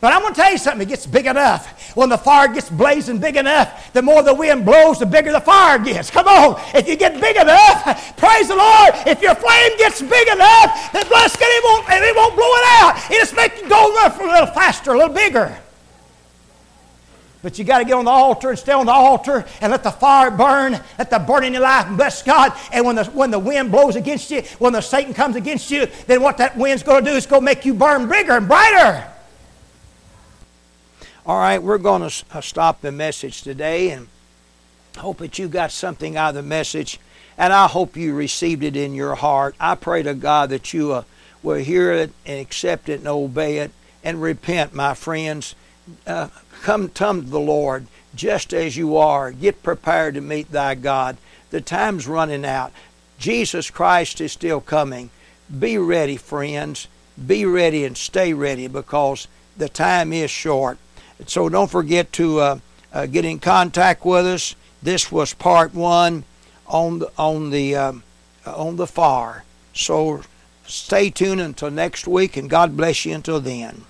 But 0.00 0.12
I'm 0.12 0.20
going 0.20 0.34
to 0.34 0.40
tell 0.40 0.52
you 0.52 0.58
something, 0.58 0.86
it 0.86 0.90
gets 0.90 1.06
big 1.06 1.26
enough. 1.26 1.96
When 1.96 2.08
the 2.08 2.18
fire 2.18 2.48
gets 2.48 2.68
blazing 2.68 3.18
big 3.18 3.36
enough, 3.36 3.92
the 3.92 4.02
more 4.02 4.22
the 4.22 4.34
wind 4.34 4.64
blows, 4.64 4.98
the 4.98 5.06
bigger 5.06 5.32
the 5.32 5.40
fire 5.40 5.78
gets. 5.78 6.10
Come 6.10 6.28
on. 6.28 6.60
If 6.74 6.88
you 6.88 6.96
get 6.96 7.20
big 7.20 7.36
enough, 7.36 8.16
praise 8.16 8.48
the 8.48 8.56
Lord. 8.56 8.94
If 9.06 9.22
your 9.22 9.34
flame 9.34 9.78
gets 9.78 10.02
big 10.02 10.28
enough, 10.28 10.92
then 10.92 11.08
bless 11.08 11.36
God, 11.36 11.46
it 11.48 11.64
won't, 11.64 11.86
it 11.88 12.16
won't 12.16 12.34
blow 12.34 12.44
it 12.44 12.64
out. 12.80 13.10
It 13.10 13.20
just 13.20 13.34
makes 13.34 13.60
it 13.60 13.68
go 13.68 13.92
a 13.92 14.26
little 14.30 14.46
faster, 14.48 14.92
a 14.92 14.98
little 14.98 15.14
bigger. 15.14 15.56
But 17.44 17.58
you 17.58 17.64
got 17.64 17.80
to 17.80 17.84
get 17.84 17.92
on 17.92 18.06
the 18.06 18.10
altar 18.10 18.48
and 18.48 18.58
stay 18.58 18.72
on 18.72 18.86
the 18.86 18.92
altar 18.92 19.44
and 19.60 19.70
let 19.70 19.82
the 19.82 19.90
fire 19.90 20.30
burn, 20.30 20.80
let 20.98 21.10
the 21.10 21.18
burn 21.18 21.44
in 21.44 21.52
your 21.52 21.60
life 21.60 21.86
and 21.86 21.94
bless 21.94 22.22
God. 22.22 22.54
And 22.72 22.86
when 22.86 22.96
the, 22.96 23.04
when 23.04 23.30
the 23.30 23.38
wind 23.38 23.70
blows 23.70 23.96
against 23.96 24.30
you, 24.30 24.40
when 24.58 24.72
the 24.72 24.80
Satan 24.80 25.12
comes 25.12 25.36
against 25.36 25.70
you, 25.70 25.86
then 26.06 26.22
what 26.22 26.38
that 26.38 26.56
wind's 26.56 26.82
going 26.82 27.04
to 27.04 27.10
do 27.10 27.14
is 27.14 27.26
going 27.26 27.42
to 27.42 27.44
make 27.44 27.66
you 27.66 27.74
burn 27.74 28.08
bigger 28.08 28.32
and 28.32 28.48
brighter. 28.48 29.06
All 31.26 31.36
right, 31.36 31.62
we're 31.62 31.76
going 31.76 32.08
to 32.08 32.24
uh, 32.32 32.40
stop 32.40 32.80
the 32.80 32.90
message 32.90 33.42
today 33.42 33.90
and 33.90 34.08
hope 34.96 35.18
that 35.18 35.38
you 35.38 35.46
got 35.46 35.70
something 35.70 36.16
out 36.16 36.30
of 36.30 36.36
the 36.36 36.42
message. 36.42 36.98
And 37.36 37.52
I 37.52 37.66
hope 37.66 37.94
you 37.94 38.14
received 38.14 38.62
it 38.62 38.74
in 38.74 38.94
your 38.94 39.16
heart. 39.16 39.54
I 39.60 39.74
pray 39.74 40.02
to 40.02 40.14
God 40.14 40.48
that 40.48 40.72
you 40.72 40.92
uh, 40.92 41.02
will 41.42 41.56
hear 41.56 41.92
it 41.92 42.10
and 42.24 42.40
accept 42.40 42.88
it 42.88 43.00
and 43.00 43.08
obey 43.08 43.58
it 43.58 43.70
and 44.02 44.22
repent, 44.22 44.72
my 44.72 44.94
friends. 44.94 45.54
Uh, 46.06 46.28
come, 46.64 46.88
come 46.88 47.22
to 47.22 47.30
the 47.30 47.38
Lord 47.38 47.86
just 48.14 48.54
as 48.54 48.76
you 48.76 48.96
are. 48.96 49.30
Get 49.30 49.62
prepared 49.62 50.14
to 50.14 50.20
meet 50.20 50.50
thy 50.50 50.74
God. 50.74 51.18
The 51.50 51.60
time's 51.60 52.08
running 52.08 52.44
out. 52.44 52.72
Jesus 53.18 53.70
Christ 53.70 54.20
is 54.20 54.32
still 54.32 54.60
coming. 54.60 55.10
Be 55.56 55.78
ready, 55.78 56.16
friends. 56.16 56.88
Be 57.24 57.44
ready 57.44 57.84
and 57.84 57.96
stay 57.96 58.32
ready 58.32 58.66
because 58.66 59.28
the 59.56 59.68
time 59.68 60.12
is 60.12 60.30
short. 60.30 60.78
So 61.26 61.48
don't 61.48 61.70
forget 61.70 62.12
to 62.14 62.40
uh, 62.40 62.58
uh, 62.92 63.06
get 63.06 63.24
in 63.24 63.38
contact 63.38 64.04
with 64.04 64.26
us. 64.26 64.56
This 64.82 65.12
was 65.12 65.34
part 65.34 65.74
one 65.74 66.24
on 66.66 66.98
the 66.98 67.12
on 67.16 67.50
the 67.50 67.76
um, 67.76 68.02
on 68.46 68.76
the 68.76 68.86
far. 68.86 69.44
So 69.74 70.22
stay 70.66 71.10
tuned 71.10 71.40
until 71.40 71.70
next 71.70 72.08
week, 72.08 72.36
and 72.36 72.50
God 72.50 72.76
bless 72.76 73.04
you 73.04 73.14
until 73.14 73.40
then. 73.40 73.84